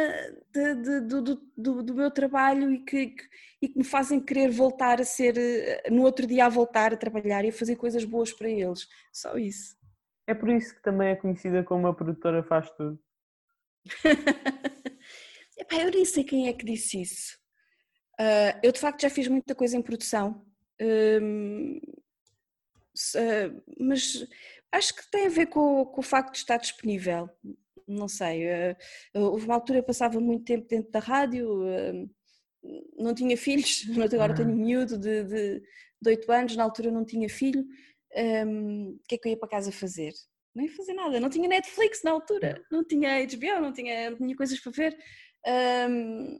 de, 0.52 0.76
de, 0.76 1.00
do, 1.02 1.22
do, 1.56 1.84
do, 1.84 1.94
meu 1.94 2.10
trabalho 2.10 2.72
e 2.72 2.80
que, 2.80 3.08
que 3.08 3.24
e 3.62 3.68
que 3.70 3.78
me 3.78 3.84
fazem 3.84 4.20
querer 4.20 4.50
voltar 4.50 5.00
a 5.00 5.06
ser, 5.06 5.38
eh, 5.38 5.90
no 5.92 6.02
outro 6.02 6.26
dia 6.26 6.46
a 6.46 6.50
voltar 6.50 6.94
a 6.94 6.98
trabalhar 6.98 7.46
e 7.46 7.50
a 7.50 7.54
fazer 7.54 7.76
coisas 7.76 8.04
boas 8.04 8.34
para 8.34 8.50
eles. 8.50 8.88
Só 9.14 9.38
isso. 9.38 9.78
É 10.26 10.34
por 10.34 10.50
isso 10.50 10.76
que 10.76 10.82
também 10.82 11.10
é 11.10 11.16
conhecida 11.16 11.64
como 11.64 11.88
a 11.88 11.94
produtora 11.94 12.44
faz 12.44 12.72
tudo. 12.72 13.00
Epá, 15.58 15.76
eu 15.76 15.92
nem 15.92 16.06
sei 16.06 16.24
quem 16.24 16.48
é 16.48 16.54
que 16.54 16.66
disse 16.66 17.02
isso. 17.02 17.38
Uh, 18.20 18.58
eu 18.64 18.72
de 18.72 18.80
facto 18.80 19.02
já 19.02 19.10
fiz 19.10 19.28
muita 19.28 19.54
coisa 19.54 19.78
em 19.78 19.82
produção, 19.82 20.44
uh, 20.82 22.02
uh, 23.16 23.64
mas 23.80 24.26
acho 24.72 24.96
que 24.96 25.10
tem 25.12 25.28
a 25.28 25.30
ver 25.30 25.48
com, 25.48 25.86
com, 25.86 26.00
o 26.00 26.04
facto 26.04 26.34
de 26.34 26.40
estar 26.40 26.58
disponível. 26.58 27.30
Não 27.88 28.08
sei, 28.08 28.48
houve 29.14 29.46
uma 29.46 29.56
altura 29.56 29.80
eu 29.80 29.84
passava 29.84 30.20
muito 30.20 30.46
tempo 30.46 30.66
dentro 30.66 30.92
da 30.92 31.00
rádio, 31.00 31.62
não 32.98 33.14
tinha 33.14 33.36
filhos, 33.36 33.84
agora 34.14 34.34
tenho 34.34 34.50
um 34.50 34.56
miúdo 34.56 34.98
de, 34.98 35.24
de, 35.24 35.60
de 36.02 36.10
8 36.10 36.32
anos, 36.32 36.56
na 36.56 36.64
altura 36.64 36.92
não 36.92 37.04
tinha 37.04 37.28
filho, 37.28 37.66
um, 38.16 38.90
o 38.92 39.00
que 39.08 39.16
é 39.16 39.18
que 39.18 39.28
eu 39.28 39.32
ia 39.32 39.38
para 39.38 39.50
casa 39.50 39.72
fazer? 39.72 40.14
Não 40.54 40.64
ia 40.64 40.72
fazer 40.72 40.94
nada, 40.94 41.20
não 41.20 41.30
tinha 41.30 41.48
Netflix 41.48 42.04
na 42.04 42.12
altura, 42.12 42.62
não 42.72 42.84
tinha 42.84 43.26
HBO, 43.26 43.62
não 43.62 43.72
tinha, 43.72 44.12
não 44.12 44.18
tinha 44.18 44.36
coisas 44.36 44.60
para 44.60 44.72
ver, 44.72 44.98
um, 45.90 46.38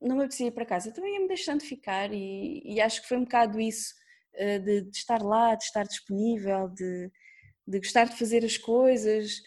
não 0.00 0.16
me 0.16 0.22
apetecia 0.22 0.48
ir 0.48 0.52
para 0.52 0.66
casa, 0.66 0.92
também 0.92 1.14
ia-me 1.14 1.28
deixando 1.28 1.62
ficar 1.62 2.12
e, 2.12 2.62
e, 2.64 2.80
acho 2.80 3.02
que 3.02 3.08
foi 3.08 3.16
um 3.16 3.24
bocado 3.24 3.60
isso, 3.60 3.94
de, 4.60 4.82
de, 4.82 4.96
estar 4.96 5.22
lá, 5.22 5.54
de 5.54 5.64
estar 5.64 5.84
disponível, 5.84 6.68
de, 6.68 7.10
de 7.66 7.78
gostar 7.78 8.04
de 8.04 8.18
fazer 8.18 8.44
as 8.44 8.56
coisas, 8.56 9.42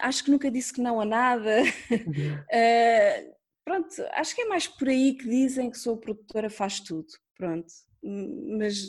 acho 0.00 0.24
que 0.24 0.30
nunca 0.30 0.50
disse 0.50 0.72
que 0.72 0.80
não 0.80 1.00
a 1.00 1.04
nada. 1.04 1.62
Uh, 1.62 3.34
pronto, 3.64 3.88
acho 4.12 4.34
que 4.34 4.42
é 4.42 4.46
mais 4.46 4.66
por 4.66 4.88
aí 4.88 5.14
que 5.14 5.28
dizem 5.28 5.70
que 5.70 5.78
sou 5.78 5.96
produtora, 5.96 6.50
faz 6.50 6.80
tudo, 6.80 7.08
pronto, 7.36 7.72
mas 8.02 8.88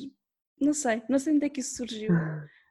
não 0.60 0.74
sei, 0.74 1.02
não 1.10 1.20
sei 1.20 1.34
onde 1.34 1.46
é 1.46 1.50
que 1.50 1.60
isso 1.60 1.76
surgiu. 1.78 2.12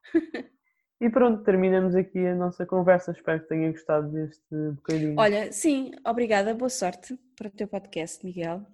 E 1.03 1.09
pronto, 1.09 1.43
terminamos 1.43 1.95
aqui 1.95 2.19
a 2.27 2.35
nossa 2.35 2.67
conversa. 2.67 3.13
Espero 3.13 3.41
que 3.41 3.49
tenha 3.49 3.71
gostado 3.71 4.13
deste 4.13 4.55
bocadinho. 4.75 5.19
Olha, 5.19 5.51
sim, 5.51 5.93
obrigada, 6.07 6.53
boa 6.53 6.69
sorte 6.69 7.19
para 7.35 7.49
o 7.49 7.51
teu 7.51 7.67
podcast, 7.67 8.23
Miguel. 8.23 8.67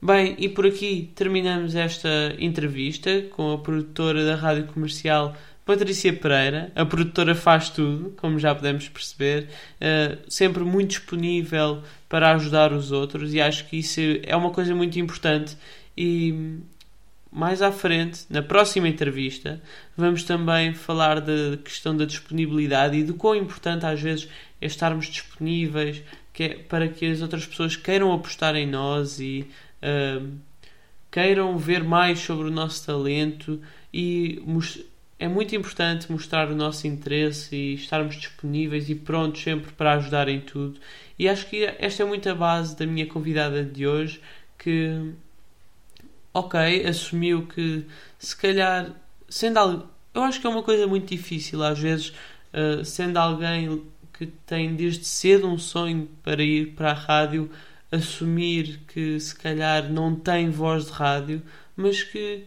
Bem, 0.00 0.36
e 0.38 0.48
por 0.48 0.64
aqui 0.66 1.10
terminamos 1.14 1.74
esta 1.74 2.34
entrevista 2.38 3.22
com 3.32 3.52
a 3.52 3.58
produtora 3.58 4.24
da 4.24 4.36
Rádio 4.36 4.68
Comercial 4.68 5.34
Patrícia 5.68 6.12
Pereira, 6.14 6.72
a 6.74 6.86
produtora 6.86 7.34
faz 7.34 7.68
tudo, 7.68 8.14
como 8.16 8.38
já 8.38 8.54
podemos 8.54 8.88
perceber, 8.88 9.48
uh, 9.74 10.18
sempre 10.26 10.64
muito 10.64 10.92
disponível 10.92 11.82
para 12.08 12.32
ajudar 12.32 12.72
os 12.72 12.90
outros 12.90 13.34
e 13.34 13.40
acho 13.40 13.66
que 13.66 13.76
isso 13.76 14.00
é 14.22 14.34
uma 14.34 14.50
coisa 14.50 14.74
muito 14.74 14.98
importante. 14.98 15.58
E 15.94 16.58
mais 17.30 17.60
à 17.60 17.70
frente, 17.70 18.24
na 18.30 18.40
próxima 18.40 18.88
entrevista, 18.88 19.60
vamos 19.94 20.22
também 20.22 20.72
falar 20.72 21.20
da 21.20 21.58
questão 21.62 21.94
da 21.94 22.06
disponibilidade 22.06 22.96
e 22.96 23.04
do 23.04 23.12
quão 23.12 23.34
importante 23.34 23.84
às 23.84 24.00
vezes 24.00 24.26
é 24.62 24.66
estarmos 24.66 25.06
disponíveis 25.06 26.02
que 26.38 26.44
é, 26.44 26.48
para 26.50 26.86
que 26.86 27.04
as 27.04 27.20
outras 27.20 27.44
pessoas 27.44 27.74
queiram 27.74 28.12
apostar 28.12 28.54
em 28.54 28.64
nós 28.64 29.18
e 29.18 29.44
uh, 29.82 30.38
queiram 31.10 31.58
ver 31.58 31.82
mais 31.82 32.20
sobre 32.20 32.46
o 32.46 32.50
nosso 32.50 32.86
talento 32.86 33.60
e 33.92 34.40
é 35.18 35.26
muito 35.26 35.56
importante 35.56 36.12
mostrar 36.12 36.48
o 36.48 36.54
nosso 36.54 36.86
interesse 36.86 37.56
e 37.56 37.74
estarmos 37.74 38.14
disponíveis 38.14 38.88
e 38.88 38.94
prontos 38.94 39.42
sempre 39.42 39.72
para 39.72 39.94
ajudar 39.94 40.28
em 40.28 40.40
tudo. 40.40 40.78
E 41.18 41.28
acho 41.28 41.44
que 41.48 41.64
esta 41.76 42.04
é 42.04 42.06
muito 42.06 42.30
a 42.30 42.36
base 42.36 42.76
da 42.76 42.86
minha 42.86 43.08
convidada 43.08 43.64
de 43.64 43.84
hoje, 43.84 44.20
que, 44.56 45.12
ok, 46.32 46.86
assumiu 46.86 47.48
que 47.48 47.84
se 48.16 48.36
calhar, 48.36 48.92
sendo 49.28 49.56
algo, 49.56 49.88
eu 50.14 50.22
acho 50.22 50.40
que 50.40 50.46
é 50.46 50.50
uma 50.50 50.62
coisa 50.62 50.86
muito 50.86 51.08
difícil 51.08 51.64
às 51.64 51.80
vezes, 51.80 52.10
uh, 52.54 52.84
sendo 52.84 53.16
alguém 53.16 53.82
que 54.18 54.26
tem 54.26 54.74
desde 54.74 55.04
cedo 55.04 55.46
um 55.46 55.56
sonho 55.56 56.08
para 56.24 56.42
ir 56.42 56.72
para 56.74 56.90
a 56.90 56.94
rádio, 56.94 57.48
assumir 57.90 58.80
que 58.88 59.18
se 59.20 59.34
calhar 59.34 59.90
não 59.90 60.14
tem 60.14 60.50
voz 60.50 60.86
de 60.86 60.92
rádio, 60.92 61.40
mas 61.76 62.02
que 62.02 62.44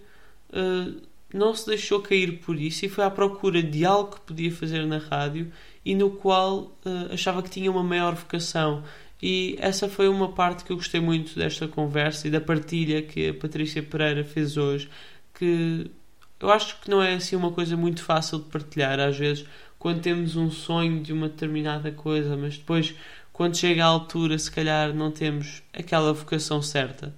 uh, 0.49 1.01
não 1.34 1.55
se 1.55 1.65
deixou 1.67 2.01
cair 2.01 2.39
por 2.39 2.60
isso 2.60 2.86
e 2.86 2.89
foi 2.89 3.05
à 3.05 3.10
procura 3.10 3.63
de 3.63 3.86
algo 3.86 4.15
que 4.15 4.21
podia 4.21 4.51
fazer 4.51 4.86
na 4.86 4.97
rádio 4.97 5.49
e 5.86 5.95
no 5.95 6.12
qual 6.12 6.77
uh, 6.86 7.13
achava 7.13 7.41
que 7.41 7.49
tinha 7.49 7.71
uma 7.71 7.84
maior 7.84 8.15
vocação. 8.15 8.84
E 9.23 9.55
essa 9.60 9.88
foi 9.88 10.10
uma 10.10 10.34
parte 10.34 10.65
que 10.65 10.73
eu 10.73 10.75
gostei 10.75 10.99
muito 10.99 11.36
desta 11.36 11.69
conversa 11.69 12.27
e 12.27 12.31
da 12.31 12.41
partilha 12.41 13.01
que 13.01 13.29
a 13.29 13.34
Patrícia 13.34 13.81
Pereira 13.81 14.25
fez 14.25 14.57
hoje, 14.57 14.89
que 15.34 15.89
eu 16.38 16.49
acho 16.49 16.81
que 16.81 16.89
não 16.89 17.01
é 17.01 17.13
assim 17.13 17.36
uma 17.36 17.51
coisa 17.51 17.77
muito 17.77 18.03
fácil 18.03 18.39
de 18.39 18.45
partilhar 18.45 18.99
às 18.99 19.17
vezes 19.17 19.45
quando 19.82 20.00
temos 20.00 20.36
um 20.36 20.52
sonho 20.52 21.02
de 21.02 21.12
uma 21.12 21.28
determinada 21.28 21.91
coisa, 21.91 22.38
mas 22.38 22.56
depois 22.56 22.94
quando 23.34 23.58
chega 23.58 23.84
à 23.84 23.88
altura 23.88 24.38
se 24.38 24.52
calhar 24.52 24.94
não 24.94 25.10
temos 25.10 25.63
aquela 25.74 26.13
vocação 26.13 26.62
certa. 26.62 27.12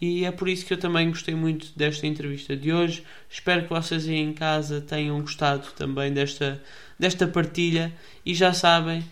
E 0.00 0.24
é 0.24 0.32
por 0.32 0.48
isso 0.48 0.66
que 0.66 0.72
eu 0.72 0.78
também 0.78 1.10
gostei 1.10 1.36
muito 1.36 1.70
desta 1.76 2.08
entrevista 2.08 2.56
de 2.56 2.72
hoje. 2.72 3.04
Espero 3.30 3.62
que 3.62 3.68
vocês 3.68 4.08
aí 4.08 4.16
em 4.16 4.32
casa 4.32 4.80
tenham 4.80 5.20
gostado 5.20 5.68
também 5.76 6.12
desta, 6.12 6.60
desta 6.98 7.28
partilha. 7.28 7.92
E 8.26 8.34
já 8.34 8.52
sabem, 8.52 9.04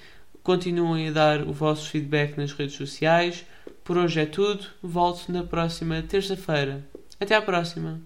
continuem 0.43 1.09
a 1.09 1.13
dar 1.13 1.43
o 1.43 1.53
vosso 1.53 1.89
feedback 1.89 2.37
nas 2.37 2.53
redes 2.53 2.75
sociais. 2.75 3.47
Por 3.85 3.97
hoje 3.97 4.19
é 4.19 4.27
tudo. 4.27 4.67
Volto 4.83 5.31
na 5.31 5.45
próxima 5.45 6.03
terça-feira. 6.03 6.85
Até 7.21 7.37
à 7.37 7.43
próxima! 7.43 8.01